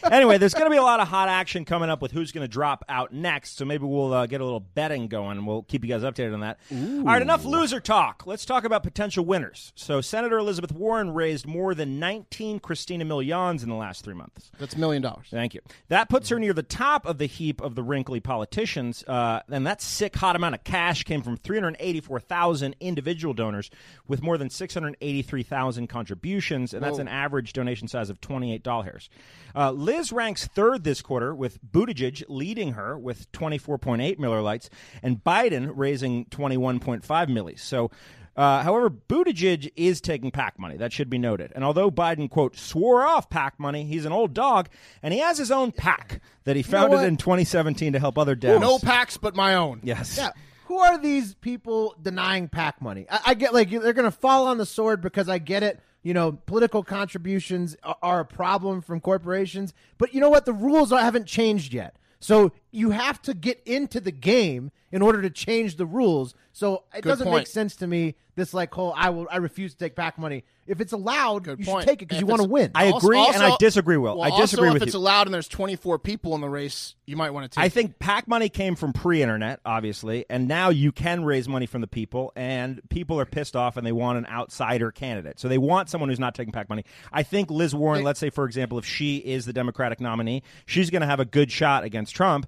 anyway, 0.12 0.38
there's 0.38 0.54
going 0.54 0.66
to 0.66 0.72
be 0.72 0.78
a 0.78 0.82
lot 0.82 1.00
of 1.00 1.08
hot 1.08 1.30
action 1.30 1.66
coming 1.66 1.90
up 1.90 2.02
with 2.02 2.12
who's 2.12 2.32
going 2.32 2.44
to 2.44 2.52
drop 2.52 2.86
out 2.90 3.14
next. 3.14 3.58
So 3.58 3.66
maybe 3.66 3.86
we'll 3.86 4.14
uh, 4.14 4.26
get 4.26 4.42
a 4.42 4.44
little 4.44 4.60
betting 4.60 5.08
going, 5.08 5.38
and 5.38 5.48
we'll 5.48 5.64
keep 5.64 5.84
you 5.84 5.90
guys 5.90 6.04
updated 6.04 6.34
on 6.34 6.42
that. 6.42 6.60
All 6.72 7.04
right, 7.04 7.22
enough 7.22 7.46
loser 7.46 7.80
talk. 7.80 8.26
Let's 8.26 8.46
talk 8.46 8.64
about 8.64 8.84
potential 8.84 9.26
winners. 9.26 9.72
So 9.76 10.02
Senator 10.02 10.38
Elizabeth 10.38 10.72
Warren 10.72 11.14
raised 11.14 11.46
more 11.46 11.74
than 11.74 12.00
19 12.00 12.60
Christina 12.60 13.06
Millions 13.06 13.64
in 13.64 13.70
the 13.70 13.76
last 13.76 14.04
three 14.04 14.14
months. 14.14 14.52
That's 14.60 14.76
a 14.76 14.80
million 14.80 15.02
dollars. 15.02 15.28
Thank 15.30 15.54
you. 15.54 15.62
That 15.88 16.10
puts 16.10 16.30
her 16.30 16.40
near 16.40 16.54
the 16.54 16.64
top 16.64 17.06
of 17.06 17.18
the 17.18 17.26
heap 17.26 17.62
of 17.62 17.76
the 17.76 17.84
wrinkly 17.84 18.20
politicians. 18.20 19.04
Uh, 19.08 19.42
and 19.50 19.66
that 19.68 19.82
sick, 19.82 20.16
hot 20.16 20.36
amount 20.36 20.56
of 20.56 20.64
cash 20.64 21.04
came 21.04 21.22
from 21.22 21.38
384,000 21.38 22.76
individual 22.80 23.34
donors 23.34 23.70
with 24.08 24.22
more 24.22 24.38
than 24.38 24.50
683,000 24.50 25.59
contributions. 25.88 26.74
And 26.74 26.84
that's 26.84 27.00
an 27.00 27.08
average 27.08 27.54
donation 27.54 27.88
size 27.88 28.10
of 28.10 28.20
$28. 28.22 29.10
Uh, 29.56 29.72
Liz 29.72 30.12
ranks 30.12 30.48
third 30.48 30.84
this 30.84 31.02
quarter, 31.02 31.34
with 31.34 31.60
Buttigieg 31.64 32.24
leading 32.28 32.74
her 32.74 32.98
with 32.98 33.32
24.8 33.32 34.20
Miller 34.20 34.42
Lights 34.42 34.70
and 35.02 35.24
Biden 35.24 35.72
raising 35.76 36.26
21.5 36.26 37.02
millis. 37.28 37.60
So, 37.60 37.92
uh, 38.36 38.64
however, 38.64 38.90
Buttigieg 38.90 39.72
is 39.76 40.00
taking 40.00 40.32
PAC 40.32 40.58
money. 40.60 40.78
That 40.78 40.94
should 40.94 41.10
be 41.10 41.18
noted. 41.18 41.52
And 41.56 41.64
although 41.64 41.92
Biden, 41.92 42.30
quote, 42.30 42.56
swore 42.56 43.06
off 43.06 43.30
PAC 43.30 43.60
money, 43.60 43.84
he's 43.84 44.06
an 44.06 44.14
old 44.14 44.34
dog, 44.34 44.70
and 45.04 45.14
he 45.14 45.20
has 45.20 45.38
his 45.38 45.52
own 45.52 45.72
PAC 45.72 46.22
that 46.46 46.56
he 46.56 46.64
founded 46.64 47.00
what? 47.00 47.08
in 47.08 47.18
2017 47.18 47.94
to 47.94 48.00
help 48.00 48.18
other 48.18 48.36
Dems. 48.36 48.62
No 48.62 48.80
packs 48.80 49.18
but 49.18 49.36
my 49.36 49.56
own. 49.56 49.82
Yes. 49.84 50.18
Yeah. 50.18 50.32
Who 50.70 50.78
are 50.78 51.00
these 51.00 51.34
people 51.34 51.96
denying 52.00 52.48
PAC 52.48 52.80
money? 52.80 53.08
I, 53.10 53.20
I 53.26 53.34
get 53.34 53.56
like 53.56 53.72
they're 53.72 53.92
going 53.92 54.04
to 54.06 54.12
fall 54.12 54.46
on 54.46 54.60
the 54.60 54.68
sword 54.68 55.02
because 55.02 55.28
I 55.28 55.40
get 55.40 55.64
it. 55.64 55.80
You 56.04 56.14
know, 56.14 56.34
political 56.34 56.84
contributions 56.84 57.76
are, 57.82 57.98
are 58.04 58.20
a 58.20 58.26
problem 58.26 58.82
from 58.82 59.02
corporations, 59.02 59.74
but 59.98 60.14
you 60.14 60.22
know 60.22 60.30
what? 60.30 60.46
The 60.46 60.54
rules 60.54 60.92
haven't 60.92 61.26
changed 61.26 61.74
yet. 61.74 61.96
So 62.20 62.52
you 62.70 62.92
have 62.92 63.20
to 63.24 63.34
get 63.34 63.64
into 63.66 64.00
the 64.00 64.12
game 64.12 64.70
in 64.92 65.02
order 65.02 65.24
to 65.24 65.32
change 65.32 65.78
the 65.78 65.88
rules. 65.88 66.36
So 66.60 66.84
it 66.94 67.02
Good 67.04 67.10
doesn't 67.10 67.32
make 67.32 67.48
sense 67.48 67.78
to 67.78 67.88
me. 67.88 68.16
This 68.36 68.54
like 68.54 68.74
whole 68.74 68.94
I 68.96 69.10
will 69.10 69.28
I 69.32 69.38
refuse 69.38 69.74
to 69.74 69.80
take 69.80 69.96
PAC 69.96 70.18
money. 70.18 70.44
If 70.68 70.82
it's 70.82 70.92
allowed, 70.94 71.46
Good 71.46 71.60
you 71.60 71.66
point. 71.66 71.82
should 71.84 71.90
take 71.90 72.02
it 72.02 72.08
because 72.10 72.22
you 72.22 72.28
want 72.28 72.42
to 72.42 72.48
win. 72.48 72.72
I 72.76 72.92
Also- 72.92 73.08
agree, 73.08 73.18
and 73.20 73.38
I 73.38 73.46
also- 73.46 73.58
disagree, 73.60 73.98
Will. 73.98 74.18
Well, 74.18 74.22
I 74.34 74.40
disagree 74.40 74.68
also, 74.68 74.74
with 74.76 74.82
if 74.84 74.88
it's 74.90 74.94
you. 74.94 75.00
allowed 75.00 75.26
and 75.28 75.34
there's 75.34 75.48
24 75.48 75.98
people 76.00 76.36
in 76.36 76.42
the 76.42 76.48
race, 76.50 76.96
you 77.06 77.16
might 77.18 77.32
want 77.32 77.50
to 77.52 77.56
take. 77.56 77.64
I 77.66 77.70
think 77.70 77.98
PAC 77.98 78.28
money 78.28 78.48
came 78.50 78.76
from 78.76 78.94
pre-internet, 78.94 79.62
obviously, 79.66 80.26
and 80.30 80.48
now 80.48 80.70
you 80.70 80.92
can 80.92 81.24
raise 81.24 81.50
money 81.50 81.66
from 81.66 81.82
the 81.82 81.88
people, 81.88 82.32
and 82.36 82.82
people 82.90 83.20
are 83.20 83.26
pissed 83.26 83.56
off 83.56 83.78
and 83.78 83.86
they 83.88 83.92
want 83.92 84.20
an 84.20 84.28
outsider 84.28 84.92
candidate. 84.92 85.40
So 85.40 85.48
they 85.48 85.58
want 85.58 85.90
someone 85.90 86.10
who's 86.10 86.20
not 86.20 86.36
taking 86.36 86.52
PAC 86.54 86.70
money. 86.70 86.84
I 87.12 87.24
think 87.24 87.50
Liz 87.50 87.74
Warren, 87.74 88.04
let's 88.04 88.20
say 88.20 88.30
for 88.30 88.46
example, 88.46 88.78
if 88.78 88.86
she 88.86 89.18
is 89.18 89.46
the 89.46 89.54
Democratic 89.54 90.00
nominee, 90.00 90.44
she's 90.66 90.90
going 90.90 91.02
to 91.02 91.08
have 91.08 91.20
a 91.20 91.26
good 91.26 91.52
shot 91.52 91.84
against 91.84 92.14
Trump, 92.16 92.46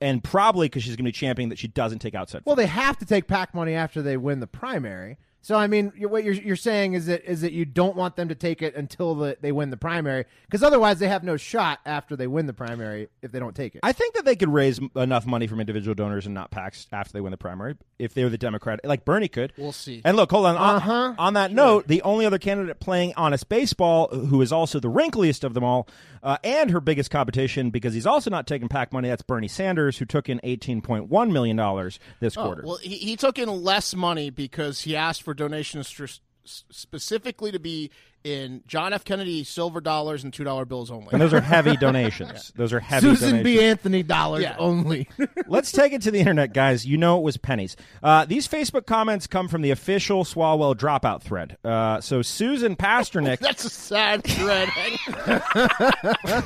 and 0.00 0.22
probably 0.22 0.66
because 0.66 0.82
she's 0.82 0.96
going 0.96 1.04
to 1.04 1.08
be 1.08 1.12
championing 1.12 1.48
that 1.50 1.58
she 1.58 1.68
doesn't 1.68 2.00
take 2.00 2.14
outside. 2.14 2.42
Well, 2.44 2.56
they 2.56 2.66
have 2.66 2.98
to 2.98 3.06
take 3.06 3.26
PAC 3.26 3.54
money 3.54 3.74
after 3.74 4.02
they 4.02 4.16
win 4.16 4.40
the 4.40 4.46
primary. 4.46 5.18
So 5.40 5.54
I 5.56 5.66
mean, 5.68 5.92
what 5.98 6.24
you're, 6.24 6.34
you're 6.34 6.56
saying 6.56 6.94
is 6.94 7.06
that 7.06 7.24
is 7.24 7.40
that 7.42 7.52
you 7.52 7.64
don't 7.64 7.96
want 7.96 8.16
them 8.16 8.28
to 8.28 8.34
take 8.34 8.60
it 8.60 8.74
until 8.74 9.14
the, 9.14 9.38
they 9.40 9.52
win 9.52 9.70
the 9.70 9.76
primary, 9.76 10.24
because 10.44 10.62
otherwise 10.62 10.98
they 10.98 11.08
have 11.08 11.22
no 11.22 11.36
shot 11.36 11.78
after 11.86 12.16
they 12.16 12.26
win 12.26 12.46
the 12.46 12.52
primary 12.52 13.08
if 13.22 13.30
they 13.32 13.38
don't 13.38 13.54
take 13.56 13.74
it. 13.74 13.80
I 13.82 13.92
think 13.92 14.14
that 14.14 14.24
they 14.24 14.36
could 14.36 14.52
raise 14.52 14.80
enough 14.96 15.26
money 15.26 15.46
from 15.46 15.60
individual 15.60 15.94
donors 15.94 16.26
and 16.26 16.34
not 16.34 16.50
PACs 16.50 16.86
after 16.92 17.12
they 17.12 17.20
win 17.20 17.30
the 17.30 17.36
primary 17.38 17.76
if 17.98 18.14
they're 18.14 18.28
the 18.28 18.36
Democrat, 18.38 18.80
like 18.84 19.04
Bernie 19.04 19.28
could. 19.28 19.52
We'll 19.56 19.72
see. 19.72 20.02
And 20.04 20.16
look, 20.16 20.30
hold 20.30 20.46
on. 20.46 20.56
On- 20.56 20.76
Uh-huh. 20.76 21.14
On, 21.18 21.34
that 21.34 21.52
note, 21.52 21.86
the 21.88 22.02
only 22.02 22.26
other 22.26 22.38
candidate 22.38 22.78
playing 22.80 23.14
honest 23.16 23.48
baseball, 23.48 24.08
who 24.08 24.42
is 24.42 24.52
also 24.52 24.80
the 24.80 24.88
wrinkliest 24.90 25.44
of 25.44 25.54
them 25.54 25.64
all, 25.64 25.88
uh, 26.22 26.36
and 26.44 26.70
her 26.72 26.80
biggest 26.80 27.10
competition 27.10 27.70
because 27.70 27.94
he's 27.94 28.06
also 28.06 28.28
not 28.28 28.46
taking 28.46 28.68
PAC 28.68 28.92
money, 28.92 29.08
that's 29.08 29.22
Bernie 29.22 29.48
Sanders, 29.48 29.98
who 29.98 30.04
took 30.04 30.28
in 30.28 30.40
$18.1 30.44 31.30
million 31.30 31.56
this 32.20 32.36
Oh, 32.36 32.44
quarter. 32.44 32.62
well, 32.64 32.76
he, 32.78 32.96
he 32.96 33.16
took 33.16 33.38
in 33.38 33.48
less 33.62 33.94
money 33.94 34.30
because 34.30 34.80
he 34.82 34.96
asked 34.96 35.22
for 35.22 35.27
donations 35.34 35.88
str- 35.88 36.06
specifically 36.44 37.52
to 37.52 37.58
be 37.58 37.90
in 38.24 38.62
John 38.66 38.92
F. 38.92 39.04
Kennedy 39.04 39.44
silver 39.44 39.80
dollars 39.80 40.24
and 40.24 40.32
two 40.32 40.42
dollar 40.44 40.64
bills 40.64 40.90
only. 40.90 41.08
and 41.12 41.20
those 41.20 41.32
are 41.32 41.40
heavy 41.40 41.76
donations. 41.80 42.52
Those 42.56 42.72
are 42.72 42.80
heavy 42.80 43.06
Susan 43.06 43.30
donations. 43.42 43.44
B. 43.60 43.62
Anthony 43.64 44.02
dollars 44.02 44.42
Yeah. 44.42 44.56
only. 44.58 45.08
Let's 45.46 45.70
take 45.70 45.92
it 45.92 46.02
to 46.02 46.10
the 46.10 46.18
internet, 46.18 46.52
guys. 46.52 46.84
You 46.84 46.96
know 46.96 47.18
it 47.18 47.22
was 47.22 47.36
pennies. 47.36 47.76
Uh, 48.02 48.24
these 48.24 48.48
Facebook 48.48 48.86
comments 48.86 49.26
come 49.28 49.46
from 49.46 49.62
the 49.62 49.70
official 49.70 50.24
Swalwell 50.24 50.74
dropout 50.74 51.22
thread. 51.22 51.58
Uh, 51.62 52.00
so 52.00 52.22
Susan 52.22 52.74
Pasternak, 52.76 53.38
That's 53.40 53.64
a 53.64 53.70
sad 53.70 54.24
thread. 54.24 54.68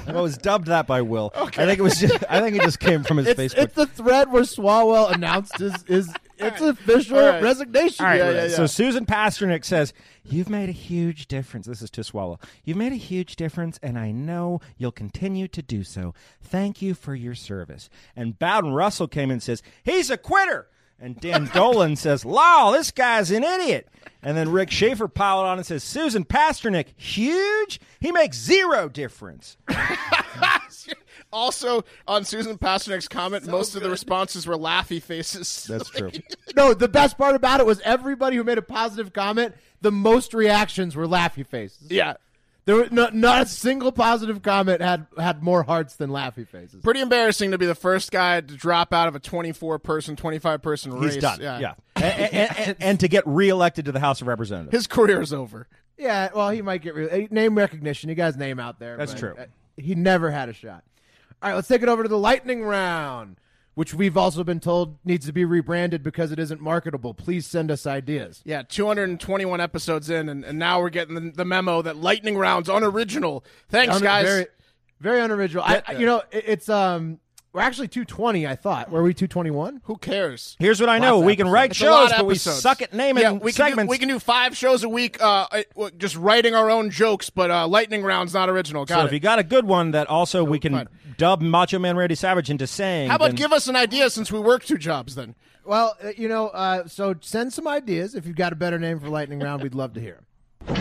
well, 0.09 0.23
was 0.23 0.37
dubbed 0.37 0.67
that 0.67 0.87
by 0.87 1.01
Will. 1.03 1.33
I 1.35 1.47
think 1.51 1.79
it 1.79 1.83
was. 1.83 1.99
Just, 1.99 2.23
I 2.29 2.41
think 2.41 2.57
it 2.57 2.63
just 2.63 2.81
came 2.81 3.03
from 3.03 3.17
his 3.19 3.29
it's, 3.29 3.41
Facebook. 3.41 3.59
it's 3.63 3.75
the 3.75 3.87
thread 3.87 4.31
where 4.31 4.43
Swalwell 4.43 5.11
announced 5.13 5.57
his 5.59 5.75
is 5.85 6.13
it's 6.45 6.61
official 6.61 7.19
right. 7.19 7.43
resignation. 7.43 8.05
All 8.05 8.11
right, 8.11 8.19
Yeah, 8.19 8.31
yeah, 8.31 8.43
yeah. 8.45 8.49
so 8.49 8.67
Susan 8.67 9.07
Pasternak 9.07 9.65
says, 9.65 9.93
You've 10.25 10.49
made 10.49 10.69
a 10.69 10.73
huge 10.73 11.27
difference. 11.27 11.67
This 11.67 11.83
is 11.83 11.91
to 11.91 12.05
swallow. 12.05 12.39
You've 12.65 12.77
made 12.77 12.93
a 12.93 12.97
huge 12.97 13.37
difference, 13.37 13.79
and 13.83 13.99
I 13.99 14.13
know 14.13 14.61
you'll 14.77 14.93
continue 14.93 15.49
to 15.49 15.63
do 15.63 15.83
so. 15.83 16.15
Thank 16.41 16.81
you 16.81 16.95
for 16.95 17.15
your 17.15 17.35
service. 17.35 17.91
And 18.15 18.39
Bowden 18.39 18.73
Russell 18.73 19.09
came 19.09 19.31
in 19.31 19.35
and 19.35 19.43
says, 19.43 19.63
He's 19.83 20.11
a 20.11 20.17
quitter. 20.17 20.69
And 21.01 21.19
Dan 21.21 21.51
Dolan 21.55 21.97
says, 21.97 22.25
Law, 22.25 22.71
this 22.71 22.91
guy's 22.93 23.31
an 23.33 23.43
idiot. 23.43 23.89
And 24.23 24.37
then 24.37 24.53
Rick 24.53 24.71
Schaefer 24.71 25.09
piled 25.09 25.47
on 25.47 25.59
and 25.59 25.67
says, 25.67 25.83
Susan 25.83 26.25
Pasternak, 26.25 26.87
huge? 26.97 27.81
He 28.01 28.13
makes 28.13 28.39
zero 28.39 28.89
difference. 28.89 29.57
also, 31.33 31.85
on 32.07 32.25
Susan 32.25 32.59
Pasternak's 32.59 33.09
comment, 33.09 33.47
most 33.47 33.75
of 33.75 33.83
the 33.83 33.91
responses 33.91 34.47
were 34.47 34.57
laughy 34.57 35.03
faces. 35.03 35.65
That's 35.69 35.89
true. 35.91 36.11
no, 36.57 36.75
the 36.75 36.89
best 36.89 37.17
part 37.19 37.35
about 37.35 37.61
it 37.61 37.67
was 37.67 37.81
everybody 37.85 38.37
who 38.37 38.45
made 38.45 38.59
a 38.59 38.63
positive 38.63 39.13
comment, 39.13 39.55
the 39.81 39.93
most 39.93 40.35
reactions 40.35 40.95
were 40.97 41.07
laughy 41.07 41.47
faces. 41.47 41.91
yeah. 41.91 42.15
There 42.65 42.77
were 42.77 42.87
no, 42.93 43.09
not 43.13 43.43
a 43.43 43.47
single 43.47 43.91
positive 43.91 44.41
comment 44.41 44.81
had 44.81 45.09
had 45.19 45.43
more 45.43 45.65
hearts 45.65 45.97
than 45.97 46.11
laughy 46.11 46.47
faces. 46.47 46.81
Pretty 46.81 47.01
embarrassing 47.01 47.51
to 47.51 47.59
be 47.59 47.67
the 47.67 47.75
first 47.75 48.13
guy 48.13 48.41
to 48.41 48.55
drop 48.57 48.93
out 48.93 49.09
of 49.09 49.17
a 49.17 49.19
24 49.19 49.81
person, 49.81 50.15
25 50.15 50.63
person 50.63 50.93
race. 50.95 51.15
He's 51.15 51.23
done. 51.23 51.41
Yeah. 51.41 51.75
And, 51.97 52.05
and- 52.05 52.57
and- 52.59 52.77
and 52.79 53.01
to 53.01 53.09
get 53.09 53.27
reelected 53.27 53.87
to 53.87 53.93
the 53.93 53.99
House 53.99 54.21
of 54.21 54.29
Representatives. 54.29 54.77
His 54.77 54.87
career 54.87 55.21
is 55.21 55.33
over. 55.33 55.67
Yeah, 55.99 56.29
well, 56.33 56.51
he 56.51 56.63
might 56.63 56.83
get 56.83 56.95
re- 56.95 57.09
eh, 57.11 57.27
name 57.33 57.57
recognition. 57.57 58.09
You 58.09 58.15
guys 58.15 58.37
name 58.37 58.61
out 58.61 58.79
there. 58.79 58.97
That's 58.97 59.11
but, 59.13 59.19
true. 59.19 59.35
uh, 59.37 59.47
he 59.77 59.97
never 59.97 60.31
had 60.31 60.49
a 60.49 60.53
shot. 60.53 60.85
All 61.43 61.49
right, 61.51 61.55
let's 61.57 61.67
take 61.69 61.83
it 61.83 61.89
over 61.89 62.03
to 62.05 62.09
the 62.09 62.19
lightning 62.19 62.63
round, 62.63 63.37
which 63.75 63.93
we've 63.95 64.17
also 64.17 64.45
been 64.45 64.61
told 64.61 64.99
needs 65.05 65.27
to 65.27 65.33
be 65.33 65.45
rebranded 65.45 66.03
because 66.03 66.31
it 66.31 66.39
isn't 66.39 66.61
marketable. 66.61 67.15
Please 67.15 67.47
send 67.47 67.71
us 67.71 67.85
ideas. 67.87 68.43
Yeah, 68.45 68.63
221 68.63 69.61
episodes 69.61 70.09
in, 70.09 70.29
and, 70.29 70.45
and 70.45 70.59
now 70.59 70.81
we're 70.81 70.91
getting 70.91 71.15
the, 71.17 71.33
the 71.33 71.45
memo 71.45 71.83
that 71.83 71.97
Lightning 71.97 72.37
Round's 72.39 72.69
unoriginal. 72.69 73.45
Thanks, 73.69 73.97
Un- 73.97 74.03
guys. 74.03 74.25
Very, 74.25 74.47
very 75.01 75.21
unoriginal. 75.21 75.65
I, 75.65 75.83
I- 75.85 75.93
you 75.95 76.07
know, 76.07 76.23
it, 76.31 76.45
it's 76.47 76.69
um, 76.69 77.19
we're 77.53 77.61
actually 77.61 77.89
220. 77.89 78.47
I 78.47 78.57
thought. 78.57 78.91
Were 78.91 79.03
we 79.03 79.13
221? 79.15 79.83
Who 79.85 79.97
cares? 79.97 80.57
Here's 80.59 80.81
what 80.81 80.89
I 80.89 80.99
know: 80.99 81.19
of 81.19 81.25
we 81.25 81.37
can 81.37 81.49
write 81.49 81.73
It's 81.73 81.81
a 81.81 81.91
lot 81.91 82.03
shows, 82.05 82.11
of 82.13 82.17
but 82.19 82.27
we 82.27 82.33
episodes. 82.35 82.61
suck 82.63 82.83
at 82.83 82.93
naming 82.95 83.23
yeah, 83.23 83.33
we 83.33 83.39
can, 83.39 83.47
do, 83.47 83.53
segments. 83.53 83.91
we 83.91 83.99
can 83.99 84.09
do 84.09 84.19
five 84.19 84.57
shows 84.57 84.85
a 84.85 84.89
week, 84.89 85.23
uh, 85.23 85.47
w- 85.75 85.91
just 85.99 86.17
writing 86.17 86.55
our 86.55 86.71
own 86.71 86.91
jokes, 86.91 87.31
but 87.31 87.51
uh, 87.51 87.67
lightning 87.69 88.03
round's 88.03 88.35
not 88.35 88.49
original. 88.49 88.85
Got 88.85 88.95
so 88.97 89.01
it. 89.03 89.07
if 89.07 89.13
you 89.13 89.21
got 89.21 89.39
a 89.39 89.45
good 89.45 89.65
one 89.67 89.91
that 89.93 90.09
also 90.09 90.45
we 90.45 90.59
can 90.59 90.73
fine. 90.73 90.89
dub 91.19 91.41
Macho 91.43 91.79
Man 91.79 91.97
Randy 91.97 92.15
Savage 92.15 92.49
into 92.51 92.67
saying, 92.67 93.11
How 93.11 93.17
about 93.17 93.27
then- 93.29 93.35
give 93.37 93.53
us 93.53 93.69
an 93.69 93.77
idea 93.77 94.09
since 94.11 94.33
we 94.33 94.39
work 94.41 94.65
two 94.65 94.79
jobs 94.79 95.15
then? 95.15 95.35
Well, 95.65 95.97
uh, 96.03 96.09
you 96.17 96.29
know, 96.29 96.49
uh, 96.49 96.89
so 96.89 97.15
send 97.21 97.53
some 97.53 97.69
ideas. 97.69 98.15
If 98.17 98.27
you've 98.27 98.35
got 98.37 98.53
a 98.53 98.57
better 98.57 98.79
name 98.81 98.99
for 98.99 99.09
lightning 99.09 99.39
round, 99.41 99.63
we'd 99.63 99.75
love 99.75 99.93
to 99.95 100.01
hear 100.01 100.19
'em. 100.69 100.75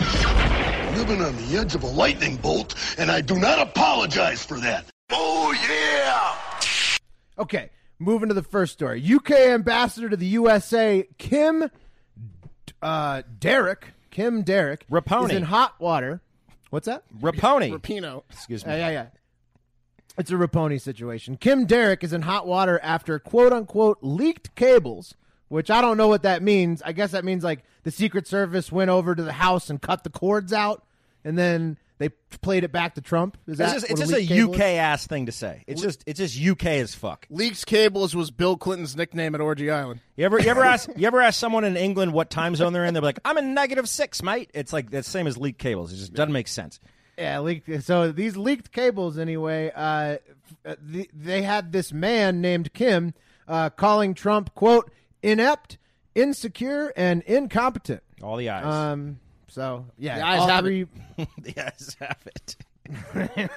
Living 0.96 1.22
on 1.22 1.34
the 1.36 1.56
edge 1.58 1.74
of 1.74 1.82
a 1.82 1.86
lightning 1.86 2.36
bolt, 2.36 2.74
and 2.98 3.10
I 3.10 3.20
do 3.20 3.38
not 3.38 3.58
apologize 3.60 4.44
for 4.44 4.58
that. 4.60 4.84
Oh, 5.10 5.52
yeah! 5.68 6.34
Okay, 7.38 7.70
moving 7.98 8.28
to 8.28 8.34
the 8.34 8.42
first 8.42 8.72
story. 8.72 9.02
UK 9.04 9.30
ambassador 9.32 10.08
to 10.08 10.16
the 10.16 10.26
USA, 10.26 11.06
Kim 11.18 11.70
uh, 12.82 13.22
Derrick, 13.38 13.88
Kim 14.10 14.42
Derrick, 14.42 14.86
Raponi. 14.90 15.30
is 15.30 15.36
in 15.36 15.42
hot 15.44 15.80
water. 15.80 16.20
What's 16.70 16.86
that? 16.86 17.04
Raponi. 17.20 17.72
Rapino. 17.72 18.22
Excuse 18.30 18.62
Yeah, 18.62 18.72
me. 18.72 18.78
yeah, 18.78 18.90
yeah. 18.90 19.06
It's 20.18 20.30
a 20.30 20.34
Raponi 20.34 20.80
situation. 20.80 21.36
Kim 21.36 21.64
Derrick 21.64 22.04
is 22.04 22.12
in 22.12 22.22
hot 22.22 22.46
water 22.46 22.78
after 22.82 23.18
quote 23.18 23.52
unquote 23.52 23.98
leaked 24.02 24.54
cables, 24.54 25.14
which 25.48 25.70
I 25.70 25.80
don't 25.80 25.96
know 25.96 26.08
what 26.08 26.22
that 26.22 26.42
means. 26.42 26.82
I 26.82 26.92
guess 26.92 27.12
that 27.12 27.24
means 27.24 27.42
like 27.44 27.64
the 27.84 27.90
Secret 27.90 28.26
Service 28.26 28.70
went 28.70 28.90
over 28.90 29.14
to 29.14 29.22
the 29.22 29.32
house 29.32 29.70
and 29.70 29.80
cut 29.80 30.04
the 30.04 30.10
cords 30.10 30.52
out, 30.52 30.84
and 31.24 31.38
then 31.38 31.78
they 32.02 32.08
played 32.40 32.64
it 32.64 32.72
back 32.72 32.94
to 32.96 33.00
Trump. 33.00 33.36
Is 33.46 33.58
that 33.58 33.64
It's 33.76 33.82
just, 33.82 33.90
it's 33.90 34.00
just 34.00 34.12
a 34.12 34.26
cable 34.26 34.54
UK 34.54 34.60
is? 34.60 34.78
ass 34.78 35.06
thing 35.06 35.26
to 35.26 35.32
say. 35.32 35.64
It's 35.66 35.80
just 35.80 36.02
it's 36.06 36.18
just 36.18 36.40
UK 36.40 36.66
as 36.66 36.94
fuck. 36.94 37.26
Leaks 37.30 37.64
cables 37.64 38.14
was 38.14 38.30
Bill 38.30 38.56
Clinton's 38.56 38.96
nickname 38.96 39.34
at 39.34 39.40
Orgy 39.40 39.70
Island. 39.70 40.00
You 40.16 40.24
ever 40.24 40.40
you 40.40 40.48
ever 40.50 40.62
ask 40.62 40.88
you 40.96 41.06
ever 41.06 41.20
ask 41.20 41.38
someone 41.38 41.64
in 41.64 41.76
England 41.76 42.12
what 42.12 42.30
time 42.30 42.56
zone 42.56 42.72
they're 42.72 42.84
in? 42.84 42.94
They're 42.94 43.02
like, 43.02 43.20
I'm 43.24 43.38
in 43.38 43.54
negative 43.54 43.88
six, 43.88 44.22
mate. 44.22 44.50
It's 44.54 44.72
like 44.72 44.90
the 44.90 45.02
same 45.02 45.26
as 45.26 45.38
leaked 45.38 45.58
cables. 45.58 45.92
It 45.92 45.96
just 45.96 46.12
doesn't 46.12 46.32
make 46.32 46.48
sense. 46.48 46.80
Yeah, 47.18 47.40
leaked. 47.40 47.82
So 47.84 48.10
these 48.10 48.36
leaked 48.36 48.72
cables, 48.72 49.18
anyway. 49.18 49.70
Uh, 49.74 50.16
the, 50.80 51.08
they 51.12 51.42
had 51.42 51.72
this 51.72 51.92
man 51.92 52.40
named 52.40 52.72
Kim 52.72 53.14
uh, 53.46 53.70
calling 53.70 54.14
Trump 54.14 54.54
quote 54.54 54.90
inept, 55.22 55.78
insecure, 56.14 56.92
and 56.96 57.22
incompetent. 57.22 58.02
All 58.22 58.36
the 58.36 58.48
eyes. 58.50 58.64
Um. 58.64 59.18
So 59.52 59.84
yeah, 59.98 60.16
The 60.16 60.26
eyes 60.26 60.48
have 60.48 60.66
it. 60.66 60.88
the 61.42 61.66
eyes 61.66 61.96
have 62.00 62.18
it. 62.26 62.56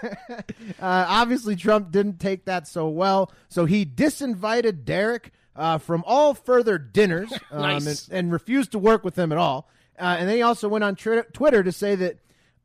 Uh, 0.79 1.05
obviously, 1.07 1.55
Trump 1.55 1.89
didn't 1.91 2.19
take 2.19 2.45
that 2.45 2.67
so 2.67 2.87
well, 2.89 3.31
so 3.49 3.65
he 3.65 3.85
disinvited 3.85 4.83
Derek 4.85 5.31
uh, 5.55 5.77
from 5.77 6.03
all 6.05 6.33
further 6.33 6.77
dinners 6.77 7.31
um, 7.51 7.61
Nice. 7.61 8.07
and, 8.07 8.17
and 8.17 8.31
refused 8.31 8.71
to 8.73 8.79
work 8.79 9.03
with 9.03 9.17
him 9.17 9.31
at 9.31 9.37
all. 9.37 9.69
Uh, 9.97 10.17
and 10.19 10.27
then 10.29 10.35
he 10.35 10.41
also 10.41 10.67
went 10.67 10.83
on 10.83 10.95
tri- 10.95 11.23
Twitter 11.33 11.63
to 11.63 11.71
say 11.71 11.95
that 11.95 12.17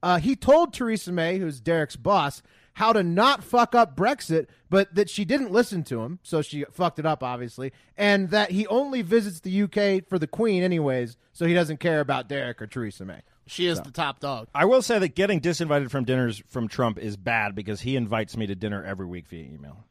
uh, 0.03 0.19
he 0.19 0.35
told 0.37 0.75
Theresa 0.75 1.13
May, 1.13 1.39
who's 1.39 1.61
Derek's 1.61 1.97
boss, 1.97 2.43
how 2.75 2.93
to 2.93 3.03
not 3.03 3.43
fuck 3.45 3.75
up 3.75 3.97
Brexit, 3.97 4.47
but 4.71 4.95
that 4.95 5.11
she 5.11 5.25
didn't 5.25 5.51
listen 5.53 5.83
to 5.85 6.01
him, 6.03 6.19
so 6.23 6.41
she 6.43 6.65
fucked 6.71 6.99
it 6.99 7.07
up, 7.07 7.23
obviously, 7.23 7.73
and 7.97 8.31
that 8.31 8.51
he 8.53 8.67
only 8.69 9.03
visits 9.03 9.41
the 9.41 9.63
UK 9.63 10.09
for 10.09 10.19
the 10.19 10.27
Queen, 10.27 10.63
anyways, 10.63 11.17
so 11.33 11.45
he 11.47 11.55
doesn't 11.55 11.79
care 11.81 12.01
about 12.01 12.29
Derek 12.29 12.63
or 12.63 12.67
Theresa 12.67 13.05
May. 13.05 13.21
She 13.47 13.67
is 13.67 13.81
the 13.81 13.91
top 13.91 14.21
dog. 14.21 14.47
I 14.55 14.65
will 14.67 14.81
say 14.81 15.01
that 15.01 15.17
getting 15.17 15.41
disinvited 15.41 15.91
from 15.91 16.05
dinners 16.05 16.41
from 16.49 16.69
Trump 16.69 16.99
is 16.99 17.17
bad 17.17 17.57
because 17.57 17.81
he 17.81 17.97
invites 17.97 18.37
me 18.37 18.47
to 18.47 18.55
dinner 18.55 18.85
every 18.85 19.07
week 19.07 19.27
via 19.29 19.43
email. 19.43 19.85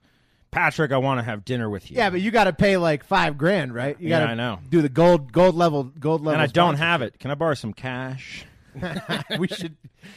Patrick, 0.51 0.91
I 0.91 0.97
want 0.97 1.19
to 1.19 1.23
have 1.23 1.45
dinner 1.45 1.69
with 1.69 1.91
you. 1.91 1.97
Yeah, 1.97 2.09
but 2.09 2.21
you 2.21 2.31
got 2.31 2.45
to 2.45 2.53
pay 2.53 2.77
like 2.77 3.03
five 3.03 3.37
grand, 3.37 3.73
right? 3.75 3.99
You 3.99 4.09
Yeah, 4.09 4.19
gotta 4.21 4.31
I 4.31 4.35
know. 4.35 4.59
Do 4.69 4.81
the 4.81 4.89
gold, 4.89 5.31
gold 5.31 5.55
level, 5.55 5.83
gold 5.83 6.21
level. 6.21 6.33
and 6.33 6.41
I 6.41 6.47
don't 6.47 6.75
have 6.75 7.01
it. 7.03 7.19
Can 7.19 7.29
I 7.31 7.35
borrow 7.35 7.53
some 7.53 7.73
cash? 7.73 8.45
we 9.39 9.47
should 9.47 9.75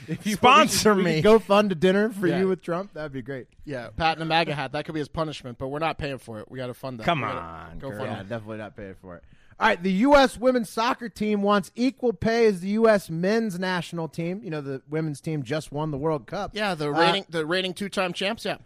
if 0.08 0.26
you 0.26 0.34
Sponsor 0.34 0.94
we 0.94 1.02
me. 1.04 1.20
Go 1.22 1.38
fund 1.38 1.72
a 1.72 1.74
dinner 1.74 2.10
for 2.10 2.26
Yeah. 2.26 2.40
you 2.40 2.48
with 2.48 2.62
Trump. 2.62 2.92
That'd 2.94 3.12
be 3.12 3.22
great. 3.22 3.46
Yeah, 3.64 3.88
Pat 3.96 4.14
and 4.16 4.22
a 4.22 4.26
MAGA 4.26 4.54
hat. 4.54 4.72
That 4.72 4.84
could 4.84 4.92
be 4.94 5.00
his 5.00 5.08
punishment, 5.08 5.58
but 5.58 5.68
we're 5.68 5.78
not 5.78 5.98
paying 5.98 6.18
for 6.18 6.38
it. 6.40 6.50
We 6.50 6.58
got 6.58 6.66
to 6.68 6.74
fund 6.74 6.98
that. 7.00 7.04
Come 7.04 7.24
on, 7.24 7.78
go 7.78 7.90
girl. 7.90 7.98
fund 7.98 8.10
Yeah, 8.10 8.20
it. 8.20 8.28
definitely 8.28 8.58
not 8.58 8.76
paying 8.76 8.94
for 9.00 9.16
it. 9.16 9.24
All 9.60 9.68
right, 9.68 9.80
the 9.82 9.92
U.S. 9.92 10.38
women's 10.38 10.70
soccer 10.70 11.08
team 11.08 11.42
wants 11.42 11.70
equal 11.76 12.12
pay 12.12 12.46
as 12.46 12.60
the 12.60 12.68
U.S. 12.70 13.08
men's 13.10 13.58
national 13.58 14.08
team. 14.08 14.40
You 14.42 14.50
know, 14.50 14.60
the 14.60 14.82
women's 14.90 15.20
team 15.20 15.42
just 15.44 15.70
won 15.70 15.90
the 15.92 15.98
World 15.98 16.26
Cup. 16.26 16.50
Yeah, 16.54 16.74
the 16.74 16.88
Uh, 16.88 16.98
rating, 16.98 17.26
the 17.28 17.46
rating 17.46 17.74
two-time 17.74 18.12
champs. 18.12 18.44
Yeah, 18.44 18.56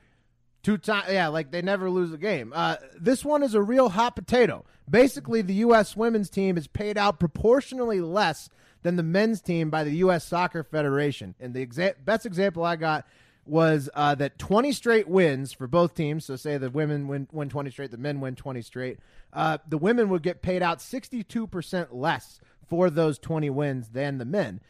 Two 0.63 0.79
time, 0.79 1.05
yeah, 1.11 1.29
like 1.29 1.51
they 1.51 1.61
never 1.63 1.91
lose 1.91 2.13
a 2.13 2.17
game. 2.19 2.53
Uh, 2.55 2.77
this 2.99 3.25
one 3.25 3.43
is 3.43 3.55
a 3.55 3.61
real 3.63 3.91
hot 3.91 4.17
potato. 4.17 4.65
Basically, 4.89 5.43
the 5.43 5.55
U.S. 5.55 5.97
women's 5.97 6.31
team 6.31 6.57
is 6.57 6.67
paid 6.67 6.97
out 6.97 7.21
proportionally 7.21 8.01
less 8.01 8.49
than 8.87 8.95
the 8.95 9.03
men's 9.03 9.41
team 9.41 9.69
by 9.69 9.83
the 9.83 9.91
U.S. 9.97 10.25
Soccer 10.25 10.63
Federation. 10.63 11.35
And 11.41 11.53
the 11.53 11.67
exa- 11.67 11.97
best 12.05 12.25
example 12.25 12.63
I 12.63 12.77
got 12.77 13.05
was 13.45 13.91
uh, 13.95 14.15
that 14.15 14.39
20 14.39 14.71
straight 14.71 15.09
wins 15.09 15.53
for 15.53 15.67
both 15.67 15.95
teams. 15.95 16.25
So, 16.25 16.37
say 16.37 16.57
the 16.57 16.71
women 16.71 17.09
win, 17.09 17.27
win 17.33 17.49
20 17.49 17.71
straight, 17.71 17.91
the 17.91 17.97
men 17.97 18.21
win 18.21 18.37
20 18.37 18.63
straight. 18.63 19.01
Uh, 19.33 19.59
the 19.69 19.77
women 19.77 20.09
would 20.11 20.23
get 20.23 20.41
paid 20.41 20.63
out 20.63 20.79
62% 20.79 21.89
less 21.91 22.41
for 22.69 22.89
those 22.89 23.19
20 23.19 23.51
wins 23.51 23.89
than 23.89 24.19
the 24.19 24.25
men, 24.25 24.61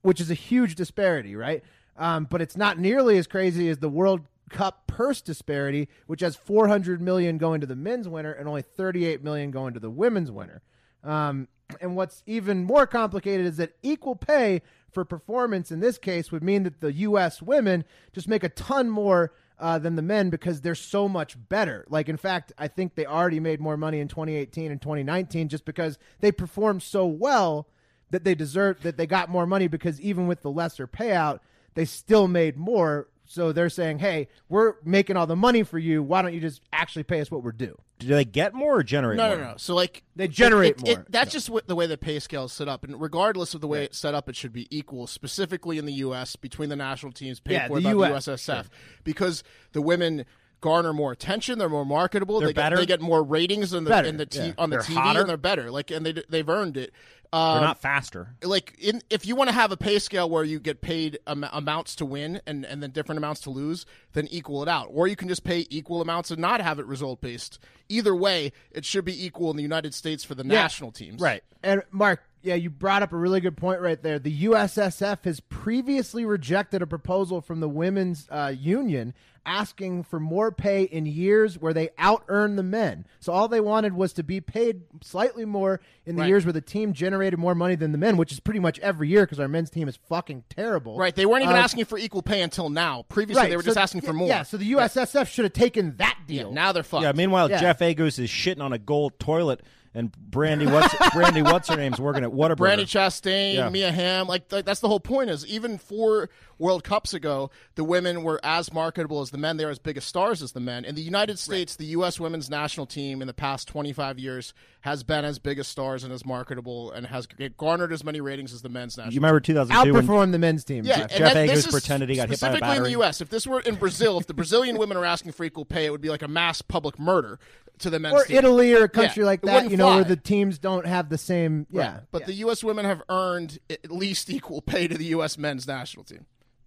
which 0.00 0.22
is 0.22 0.30
a 0.30 0.34
huge 0.34 0.74
disparity, 0.74 1.36
right? 1.36 1.62
Um, 1.98 2.26
but 2.30 2.40
it's 2.40 2.56
not 2.56 2.78
nearly 2.78 3.18
as 3.18 3.26
crazy 3.26 3.68
as 3.68 3.78
the 3.78 3.90
World 3.90 4.22
Cup 4.48 4.86
purse 4.86 5.20
disparity, 5.20 5.90
which 6.06 6.22
has 6.22 6.34
400 6.34 7.02
million 7.02 7.36
going 7.36 7.60
to 7.60 7.66
the 7.66 7.76
men's 7.76 8.08
winner 8.08 8.32
and 8.32 8.48
only 8.48 8.62
38 8.62 9.22
million 9.22 9.50
going 9.50 9.74
to 9.74 9.80
the 9.80 9.90
women's 9.90 10.30
winner. 10.30 10.62
Um, 11.04 11.48
and 11.80 11.96
what's 11.96 12.22
even 12.26 12.64
more 12.64 12.86
complicated 12.86 13.46
is 13.46 13.56
that 13.56 13.76
equal 13.82 14.16
pay 14.16 14.62
for 14.90 15.04
performance 15.04 15.70
in 15.70 15.80
this 15.80 15.98
case 15.98 16.30
would 16.32 16.42
mean 16.42 16.62
that 16.62 16.80
the 16.80 16.92
U.S. 16.92 17.42
women 17.42 17.84
just 18.12 18.28
make 18.28 18.44
a 18.44 18.48
ton 18.48 18.88
more 18.88 19.32
uh, 19.58 19.78
than 19.78 19.96
the 19.96 20.02
men 20.02 20.30
because 20.30 20.60
they're 20.60 20.74
so 20.74 21.08
much 21.08 21.36
better. 21.48 21.84
Like, 21.88 22.08
in 22.08 22.16
fact, 22.16 22.52
I 22.58 22.68
think 22.68 22.94
they 22.94 23.06
already 23.06 23.40
made 23.40 23.60
more 23.60 23.76
money 23.76 24.00
in 24.00 24.08
2018 24.08 24.70
and 24.70 24.80
2019 24.80 25.48
just 25.48 25.64
because 25.64 25.98
they 26.20 26.32
performed 26.32 26.82
so 26.82 27.06
well 27.06 27.68
that 28.10 28.24
they 28.24 28.34
deserve 28.34 28.82
that 28.82 28.96
they 28.96 29.06
got 29.06 29.28
more 29.28 29.46
money 29.46 29.66
because 29.66 30.00
even 30.00 30.26
with 30.26 30.42
the 30.42 30.50
lesser 30.50 30.86
payout, 30.86 31.40
they 31.74 31.84
still 31.84 32.28
made 32.28 32.56
more. 32.56 33.08
So 33.26 33.52
they're 33.52 33.68
saying, 33.68 33.98
"Hey, 33.98 34.28
we're 34.48 34.74
making 34.84 35.16
all 35.16 35.26
the 35.26 35.36
money 35.36 35.62
for 35.62 35.78
you. 35.78 36.02
Why 36.02 36.22
don't 36.22 36.32
you 36.34 36.40
just 36.40 36.62
actually 36.72 37.02
pay 37.02 37.20
us 37.20 37.30
what 37.30 37.42
we're 37.42 37.52
due?" 37.52 37.76
Do 37.98 38.08
they 38.08 38.24
get 38.26 38.52
more 38.52 38.76
or 38.78 38.82
generate 38.82 39.16
no, 39.16 39.28
more? 39.28 39.36
no, 39.38 39.44
no. 39.52 39.54
So 39.56 39.74
like 39.74 40.02
They 40.16 40.28
generate 40.28 40.76
it- 40.82 40.88
it- 40.88 40.96
more. 40.98 41.06
that's 41.08 41.32
just 41.32 41.48
what, 41.48 41.66
the 41.66 41.74
way 41.74 41.86
the 41.86 41.96
pay 41.96 42.18
scale 42.18 42.44
is 42.44 42.52
set 42.52 42.68
up, 42.68 42.84
and 42.84 43.00
regardless 43.00 43.54
of 43.54 43.60
the 43.62 43.66
way 43.66 43.84
it's 43.84 43.98
set 43.98 44.14
up, 44.14 44.28
it 44.28 44.36
should 44.36 44.52
be 44.52 44.66
equal. 44.76 45.06
Specifically 45.06 45.78
in 45.78 45.86
the 45.86 45.94
U.S. 45.94 46.36
between 46.36 46.68
the 46.68 46.76
national 46.76 47.12
teams 47.12 47.40
paid 47.40 47.54
Yeah, 47.54 47.68
for 47.68 47.80
the 47.80 47.94
by 47.94 48.08
US, 48.10 48.26
the 48.26 48.32
USSF, 48.32 48.66
because 49.02 49.42
the 49.72 49.80
women 49.82 50.26
garner 50.62 50.92
more 50.92 51.12
attention. 51.12 51.58
They're 51.58 51.68
more 51.68 51.84
marketable. 51.86 52.40
They're 52.40 52.48
they 52.48 52.52
better? 52.54 52.76
get 52.76 52.80
they 52.80 52.86
get 52.86 53.00
more 53.00 53.22
ratings 53.22 53.72
in 53.74 53.84
the 53.84 53.90
Better, 53.90 54.08
in 54.08 54.16
the 54.16 54.26
t- 54.26 54.38
yeah. 54.40 54.52
on 54.58 54.70
the 54.70 54.76
They're 54.76 54.84
TV, 54.84 54.94
hotter? 54.94 55.20
and 55.20 55.28
they're 55.28 55.36
better. 55.36 55.70
Like 55.70 55.90
and 55.90 56.04
they 56.04 56.14
they've 56.28 56.48
earned 56.48 56.76
it. 56.76 56.92
Um, 57.36 57.54
They're 57.58 57.68
not 57.68 57.80
faster. 57.80 58.34
like 58.42 58.74
in 58.78 59.02
if 59.10 59.26
you 59.26 59.36
want 59.36 59.48
to 59.48 59.54
have 59.54 59.72
a 59.72 59.76
pay 59.76 59.98
scale 59.98 60.28
where 60.30 60.44
you 60.44 60.58
get 60.58 60.80
paid 60.80 61.18
am- 61.26 61.46
amounts 61.52 61.94
to 61.96 62.06
win 62.06 62.40
and 62.46 62.64
and 62.64 62.82
then 62.82 62.90
different 62.90 63.18
amounts 63.18 63.40
to 63.42 63.50
lose, 63.50 63.84
then 64.14 64.26
equal 64.28 64.62
it 64.62 64.68
out. 64.68 64.88
Or 64.90 65.06
you 65.06 65.16
can 65.16 65.28
just 65.28 65.44
pay 65.44 65.66
equal 65.70 66.00
amounts 66.00 66.30
and 66.30 66.40
not 66.40 66.60
have 66.60 66.78
it 66.78 66.86
result 66.86 67.20
based. 67.20 67.58
Either 67.88 68.14
way, 68.14 68.52
it 68.70 68.84
should 68.84 69.04
be 69.04 69.24
equal 69.24 69.50
in 69.50 69.56
the 69.56 69.62
United 69.62 69.94
States 69.94 70.24
for 70.24 70.34
the 70.34 70.44
national 70.44 70.92
teams. 70.92 71.20
Right. 71.20 71.42
And 71.62 71.82
Mark, 71.90 72.22
yeah, 72.42 72.54
you 72.54 72.70
brought 72.70 73.02
up 73.02 73.12
a 73.12 73.16
really 73.16 73.40
good 73.40 73.56
point 73.56 73.80
right 73.80 74.00
there. 74.02 74.18
The 74.18 74.44
USSF 74.44 75.24
has 75.24 75.40
previously 75.40 76.24
rejected 76.24 76.80
a 76.82 76.86
proposal 76.86 77.40
from 77.40 77.60
the 77.60 77.68
women's 77.68 78.28
uh, 78.30 78.54
union 78.58 79.14
asking 79.46 80.02
for 80.02 80.18
more 80.20 80.50
pay 80.52 80.82
in 80.82 81.06
years 81.06 81.58
where 81.58 81.72
they 81.72 81.90
out 81.96 82.24
earn 82.28 82.56
the 82.56 82.62
men. 82.62 83.06
So 83.20 83.32
all 83.32 83.48
they 83.48 83.60
wanted 83.60 83.94
was 83.94 84.12
to 84.14 84.22
be 84.22 84.40
paid 84.40 84.82
slightly 85.02 85.44
more 85.44 85.80
in 86.04 86.16
the 86.16 86.22
Right. 86.22 86.28
years 86.28 86.44
where 86.44 86.52
the 86.52 86.60
team 86.60 86.92
generated 86.92 87.38
more 87.38 87.54
money 87.54 87.76
than 87.76 87.92
the 87.92 87.98
men, 87.98 88.16
which 88.16 88.32
is 88.32 88.40
pretty 88.40 88.60
much 88.60 88.78
every 88.80 89.08
year 89.08 89.24
because 89.24 89.40
our 89.40 89.48
men's 89.48 89.70
team 89.70 89.88
is 89.88 89.96
fucking 90.08 90.44
terrible. 90.50 90.98
Right. 90.98 91.14
They 91.14 91.24
weren't 91.26 91.44
even 91.44 91.56
Uh, 91.56 91.60
asking 91.60 91.84
for 91.86 91.96
equal 91.98 92.22
pay 92.22 92.42
until 92.42 92.68
now. 92.68 93.04
Previously, 93.08 93.40
Right. 93.42 93.50
they 93.50 93.56
were 93.56 93.62
so- 93.62 93.66
just 93.68 93.78
asking 93.78 94.00
for 94.02 94.12
more. 94.12 94.28
Yeah. 94.28 94.42
So 94.42 94.56
the 94.56 94.66
USSF 94.66 95.28
should 95.30 95.44
have 95.44 95.52
taken 95.52 95.96
that 95.98 96.18
deal. 96.26 96.52
Now 96.52 96.72
they're 96.72 96.82
fucked. 96.82 97.04
Yeah. 97.04 97.12
Meanwhile, 97.12 97.50
Yeah. 97.50 97.60
Jeff 97.60 97.78
Agoos 97.78 98.18
is 98.18 98.28
shitting 98.30 98.60
on 98.60 98.72
a 98.72 98.78
gold 98.78 99.18
toilet 99.18 99.60
and 99.96 100.12
Brandi 100.30 100.70
what's 100.70 100.94
Brandi 101.14 101.42
what's 101.42 101.68
her 101.68 101.76
name's 101.76 101.98
working 102.00 102.22
at 102.22 102.30
Whataburger. 102.30 102.56
Brandi 102.56 102.82
Chastain, 102.82 103.54
Yeah. 103.54 103.68
Mia 103.70 103.90
Hamm, 103.90 104.28
like, 104.28 104.50
like 104.52 104.64
that's 104.64 104.80
the 104.80 104.88
whole 104.88 105.00
point. 105.00 105.30
Is 105.30 105.46
even 105.46 105.78
four 105.78 106.28
World 106.58 106.84
Cups 106.84 107.12
ago, 107.14 107.50
the 107.74 107.84
women 107.84 108.22
were 108.22 108.40
as 108.42 108.72
marketable 108.72 109.20
as 109.20 109.30
the 109.30 109.38
men. 109.38 109.56
They're 109.56 109.70
as 109.70 109.78
big 109.78 109.96
as 109.96 110.04
stars 110.04 110.42
as 110.42 110.52
the 110.52 110.60
men. 110.60 110.84
In 110.84 110.94
the 110.94 111.02
United 111.02 111.38
States, 111.38 111.76
the 111.76 111.86
U.S. 111.86 112.18
women's 112.20 112.48
national 112.48 112.86
team 112.86 113.20
in 113.20 113.26
the 113.26 113.34
past 113.34 113.68
25 113.68 114.18
years 114.18 114.54
has 114.82 115.02
been 115.02 115.24
as 115.24 115.38
big 115.38 115.58
as 115.58 115.66
stars 115.66 116.04
and 116.04 116.12
as 116.12 116.24
marketable 116.24 116.92
and 116.92 117.06
has 117.08 117.26
garnered 117.56 117.92
as 117.92 118.04
many 118.04 118.20
ratings 118.20 118.52
as 118.54 118.62
the 118.62 118.68
men's 118.68 118.96
national. 118.96 119.12
you 119.14 119.18
remember 119.20 119.40
2002 119.40 119.92
when 119.92 120.06
Outperform 120.06 120.32
the 120.32 120.38
men's 120.38 120.64
team. 120.64 120.84
Yeah, 120.84 120.96
Jeff. 120.98 121.02
and 121.02 121.18
Jeff 121.18 121.34
that- 121.34 121.36
Akers 121.44 121.56
this 121.56 121.66
is 121.66 121.72
pretended 121.72 122.08
he 122.08 122.16
got 122.16 122.28
hit 122.28 122.40
by 122.40 122.48
a 122.48 122.50
specifically 122.52 122.76
in 122.76 122.82
the. 122.84 122.90
U.S. 122.90 123.20
If 123.20 123.28
this 123.28 123.46
were 123.46 123.60
in 123.60 123.74
Brazil, 123.74 124.18
if 124.18 124.26
the 124.26 124.34
Brazilian 124.34 124.78
women 124.78 124.96
are 124.96 125.04
asking 125.04 125.32
for 125.32 125.44
equal 125.44 125.64
pay, 125.64 125.84
it 125.86 125.90
would 125.90 126.00
be 126.00 126.08
like 126.10 126.22
a 126.22 126.28
mass 126.28 126.62
public 126.62 126.98
murder 126.98 127.38
to 127.80 127.90
the 127.90 127.98
men's 127.98 128.14
or 128.14 128.24
team. 128.24 128.38
Italy 128.38 128.72
or 128.74 128.84
a 128.84 128.88
country 128.88 129.22
Yeah, 129.22 129.26
like 129.26 129.42
that, 129.42 129.70
you 129.70 129.76
know, 129.76 129.85
where 129.94 130.04
the 130.04 130.16
teams 130.16 130.58
don't 130.58 130.86
have 130.86 131.08
the 131.08 131.18
same. 131.18 131.66
Yeah, 131.70 131.92
Right. 131.92 132.00
But 132.10 132.26
the 132.26 132.34
U.S. 132.34 132.62
women 132.64 132.84
have 132.84 133.02
earned 133.08 133.58
at 133.70 133.90
least 133.90 134.30
equal 134.30 134.60
pay 134.62 134.88
to 134.88 134.96
the 134.96 135.06
U.S. 135.06 135.38
men's 135.38 135.66
national 135.66 136.04
team. 136.04 136.26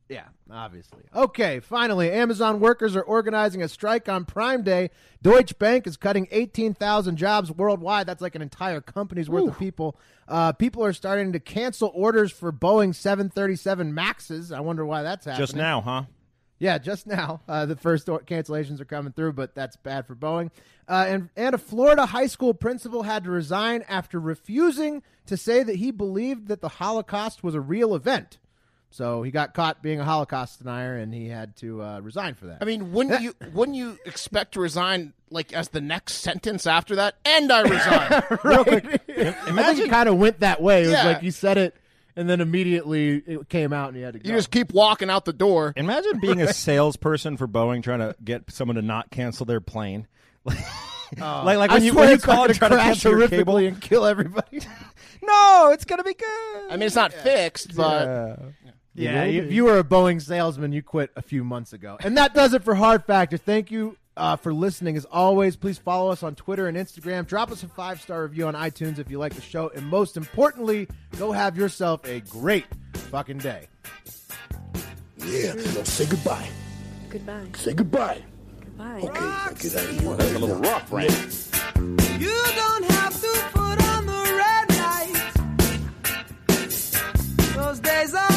Yeah, 0.09 0.23
obviously. 0.49 1.03
Okay, 1.15 1.59
finally, 1.59 2.11
Amazon 2.11 2.59
workers 2.59 2.95
are 2.95 3.03
organizing 3.03 3.61
a 3.61 3.67
strike 3.67 4.09
on 4.09 4.25
Prime 4.25 4.63
Day. 4.63 4.89
Deutsche 5.21 5.57
Bank 5.59 5.85
is 5.85 5.97
cutting 5.97 6.27
18,000 6.31 7.15
jobs 7.15 7.51
worldwide. 7.51 8.07
That's 8.07 8.21
like 8.21 8.33
an 8.33 8.41
entire 8.41 8.81
company's 8.81 9.29
worth 9.29 9.49
of 9.49 9.59
people. 9.59 9.99
Uh, 10.27 10.51
people 10.51 10.83
are 10.83 10.93
starting 10.93 11.31
to 11.33 11.39
cancel 11.39 11.91
orders 11.93 12.31
for 12.31 12.51
Boeing 12.51 12.95
737 12.95 13.93
Maxes. 13.93 14.51
I 14.51 14.61
wonder 14.61 14.83
why 14.83 15.03
that's 15.03 15.25
happening. 15.25 15.43
just 15.45 15.55
now, 15.55 15.79
huh? 15.81 16.03
Yeah, 16.59 16.77
just 16.77 17.07
now. 17.07 17.41
Uh, 17.47 17.65
the 17.65 17.75
first 17.77 18.05
cancellations 18.07 18.81
are 18.81 18.85
coming 18.85 19.13
through, 19.13 19.33
but 19.33 19.55
that's 19.55 19.77
bad 19.77 20.05
for 20.05 20.15
Boeing. 20.15 20.51
Uh, 20.87 21.05
and, 21.07 21.29
and 21.37 21.55
a 21.55 21.57
Florida 21.57 22.05
high 22.05 22.27
school 22.27 22.53
principal 22.53 23.03
had 23.03 23.23
to 23.23 23.31
resign 23.31 23.83
after 23.87 24.19
refusing 24.19 25.01
to 25.27 25.37
say 25.37 25.63
that 25.63 25.77
he 25.77 25.91
believed 25.91 26.47
that 26.49 26.59
the 26.61 26.67
Holocaust 26.69 27.43
was 27.43 27.55
a 27.55 27.61
real 27.61 27.95
event. 27.95 28.37
So 28.91 29.21
he 29.21 29.29
got 29.29 29.53
caught 29.53 29.83
being 29.83 29.99
a 29.99 30.03
Holocaust 30.03 30.59
denier, 30.59 30.95
and 30.97 31.13
he 31.13 31.27
had 31.29 31.55
to 31.57 31.81
uh, 31.83 31.99
resign 31.99 32.33
for 32.33 32.47
that. 32.47 32.57
I 32.59 32.65
mean, 32.65 32.91
wouldn't 32.91 33.21
you 33.21 33.35
wouldn't 33.53 33.77
you 33.77 33.99
expect 34.03 34.55
to 34.55 34.59
resign 34.59 35.13
like 35.29 35.53
as 35.53 35.69
the 35.69 35.79
next 35.79 36.15
sentence 36.15 36.65
after 36.65 36.95
that? 36.95 37.15
And 37.23 37.51
I 37.51 37.61
resign. 37.61 38.23
Real 38.43 38.63
quick, 38.63 38.85
I 39.09 39.63
think 39.73 39.79
it 39.79 39.89
kind 39.91 40.09
of 40.09 40.17
went 40.17 40.39
that 40.39 40.59
way. 40.59 40.79
It 40.83 40.87
was 40.87 40.91
Yeah. 40.93 41.05
like 41.05 41.21
you 41.21 41.29
said 41.29 41.59
it, 41.59 41.75
and 42.19 42.29
then 42.29 42.41
immediately 42.41 43.23
it 43.25 43.47
came 43.49 43.71
out, 43.71 43.89
and 43.89 43.97
you 43.97 44.03
had 44.03 44.13
to 44.13 44.19
go. 44.19 44.29
you 44.29 44.35
just 44.35 44.51
keep 44.51 44.73
walking 44.73 45.09
out 45.09 45.23
the 45.25 45.33
door. 45.33 45.73
Imagine 45.77 46.19
being 46.19 46.41
a 46.41 46.53
salesperson 46.53 47.37
for 47.37 47.47
Boeing 47.47 47.81
trying 47.81 47.99
to 47.99 48.15
get 48.23 48.51
someone 48.51 48.75
to 48.75 48.81
not 48.81 49.09
cancel 49.09 49.45
their 49.45 49.61
plane. 49.61 50.07
Oh. 51.19 51.41
like, 51.43 51.57
like 51.57 51.71
I 51.71 51.73
when 51.73 51.83
you 51.83 51.91
swear 51.93 52.05
when 52.05 52.11
you 52.11 52.19
call 52.19 52.35
not 52.35 52.49
and 52.51 52.59
try 52.59 52.69
gonna 52.69 52.81
to 52.81 52.85
crash 52.85 53.03
your 53.03 53.27
cable. 53.27 53.55
horrifically 53.55 53.67
and 53.67 53.81
kill 53.81 54.05
everybody. 54.05 54.61
No, 55.23 55.71
it's 55.73 55.83
gonna 55.83 56.03
be 56.03 56.13
good. 56.13 56.69
I 56.69 56.73
mean, 56.73 56.83
it's 56.83 56.95
not 56.95 57.11
fixed, 57.11 57.75
but 57.75 58.39
Yeah, 58.93 59.23
if 59.23 59.51
you 59.51 59.65
were 59.65 59.79
a 59.79 59.83
Boeing 59.83 60.21
salesman, 60.21 60.71
you 60.71 60.83
quit 60.83 61.09
a 61.15 61.21
few 61.23 61.43
months 61.43 61.73
ago. 61.73 61.97
And 62.01 62.15
that 62.17 62.35
does 62.35 62.53
it 62.53 62.63
for 62.63 62.75
Hard 62.75 63.05
Factor. 63.05 63.37
Thank 63.37 63.71
you 63.71 63.97
uh, 64.19 64.35
for 64.35 64.53
listening. 64.53 64.97
As 64.97 65.05
always, 65.05 65.55
please 65.55 65.77
follow 65.77 66.11
us 66.11 66.21
on 66.21 66.35
Twitter 66.35 66.67
and 66.67 66.77
Instagram. 66.77 67.25
Drop 67.25 67.51
us 67.51 67.63
a 67.63 67.67
five 67.67 68.01
star 68.01 68.21
review 68.23 68.47
on 68.47 68.53
iTunes 68.53 68.99
if 68.99 69.09
you 69.09 69.17
like 69.17 69.33
the 69.33 69.41
show. 69.41 69.71
And 69.73 69.87
most 69.87 70.17
importantly, 70.17 70.87
go 71.17 71.31
have 71.31 71.57
yourself 71.57 72.05
a 72.05 72.19
great 72.21 72.65
fucking 72.93 73.39
day. 73.39 73.67
Yeah, 75.17 75.53
say 75.83 76.05
goodbye. 76.05 76.47
Goodbye. 77.09 77.47
Say 77.55 77.73
goodbye. 77.73 78.21
Goodbye. 78.61 78.99
Okay, 79.03 79.13
get 79.13 79.23
out 79.25 79.51
of 79.51 79.99
here. 79.99 80.15
That's 80.15 80.33
a 80.35 80.39
little 80.39 80.55
rough, 80.57 80.91
right? 80.91 81.47
You 82.19 82.43
don't 82.55 82.85
have 82.91 83.19
to 83.21 83.49
put 83.53 83.83
on 83.87 84.05
the 84.05 84.23
red 84.37 84.69
light. 84.77 85.33
Those 87.55 87.79
days 87.79 88.13
are. 88.13 88.28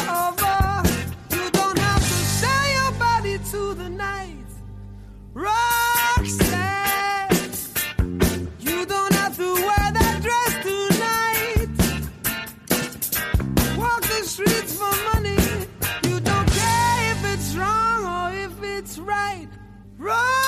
Run! 19.99 20.42